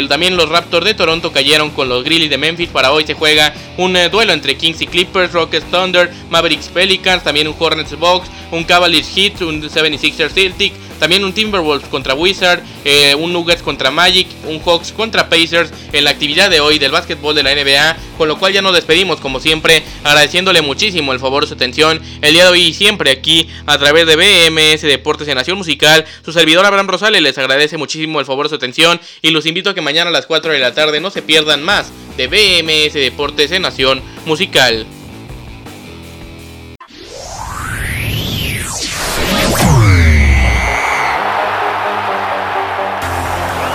también 0.09 0.37
los 0.37 0.49
Raptors 0.49 0.85
de 0.85 0.93
Toronto 0.93 1.31
cayeron 1.31 1.71
con 1.71 1.89
los 1.89 2.03
Grizzlies 2.03 2.29
de 2.29 2.37
Memphis. 2.37 2.69
Para 2.69 2.91
hoy 2.91 3.05
se 3.05 3.13
juega 3.13 3.53
un 3.77 3.95
eh, 3.95 4.09
duelo 4.09 4.33
entre 4.33 4.55
Kings 4.55 4.81
y 4.81 4.87
Clippers, 4.87 5.31
Rockets 5.33 5.69
Thunder, 5.69 6.11
Mavericks 6.45 6.67
Pelicans, 6.67 7.23
también 7.23 7.47
un 7.47 7.55
Hornets 7.57 7.97
Box, 7.97 8.29
un 8.51 8.63
Cavaliers 8.65 9.09
Heat, 9.15 9.41
un 9.41 9.63
76ers 9.63 10.29
Celtic, 10.29 10.73
también 10.99 11.25
un 11.25 11.33
Timberwolves 11.33 11.87
contra 11.89 12.13
Wizard, 12.13 12.61
eh, 12.83 13.15
un 13.15 13.33
Nuggets 13.33 13.63
contra 13.63 13.89
Magic, 13.89 14.27
un 14.47 14.59
Hawks 14.59 14.91
contra 14.91 15.27
Pacers 15.27 15.71
en 15.91 16.03
la 16.03 16.11
actividad 16.11 16.51
de 16.51 16.59
hoy 16.59 16.77
del 16.77 16.91
básquetbol 16.91 17.33
de 17.33 17.41
la 17.41 17.55
NBA, 17.55 17.97
con 18.19 18.27
lo 18.27 18.37
cual 18.37 18.53
ya 18.53 18.61
nos 18.61 18.75
despedimos 18.75 19.19
como 19.19 19.39
siempre, 19.39 19.81
agradeciéndole 20.03 20.61
muchísimo 20.61 21.13
el 21.13 21.19
favor 21.19 21.41
de 21.41 21.47
su 21.47 21.55
atención 21.55 21.99
el 22.21 22.33
día 22.33 22.43
de 22.43 22.51
hoy 22.51 22.61
y 22.61 22.73
siempre 22.75 23.09
aquí 23.09 23.49
a 23.65 23.79
través 23.79 24.05
de 24.05 24.15
BMS 24.15 24.83
Deportes 24.83 25.27
en 25.27 25.35
Nación 25.35 25.57
Musical. 25.57 26.05
Su 26.23 26.31
servidor 26.31 26.63
Abraham 26.63 26.89
Rosales 26.89 27.23
les 27.23 27.39
agradece 27.39 27.77
muchísimo 27.77 28.19
el 28.19 28.27
favor 28.27 28.45
de 28.45 28.49
su 28.49 28.55
atención 28.55 29.01
y 29.23 29.31
los 29.31 29.47
invito 29.47 29.71
a 29.71 29.73
que 29.73 29.81
mañana 29.81 30.11
a 30.11 30.13
las 30.13 30.27
4 30.27 30.53
de 30.53 30.59
la 30.59 30.75
tarde 30.75 30.99
no 30.99 31.09
se 31.09 31.23
pierdan 31.23 31.63
más 31.63 31.91
de 32.17 32.27
BMS 32.27 32.93
Deportes 32.93 33.51
en 33.51 33.63
Nación 33.63 34.03
Musical. 34.27 34.85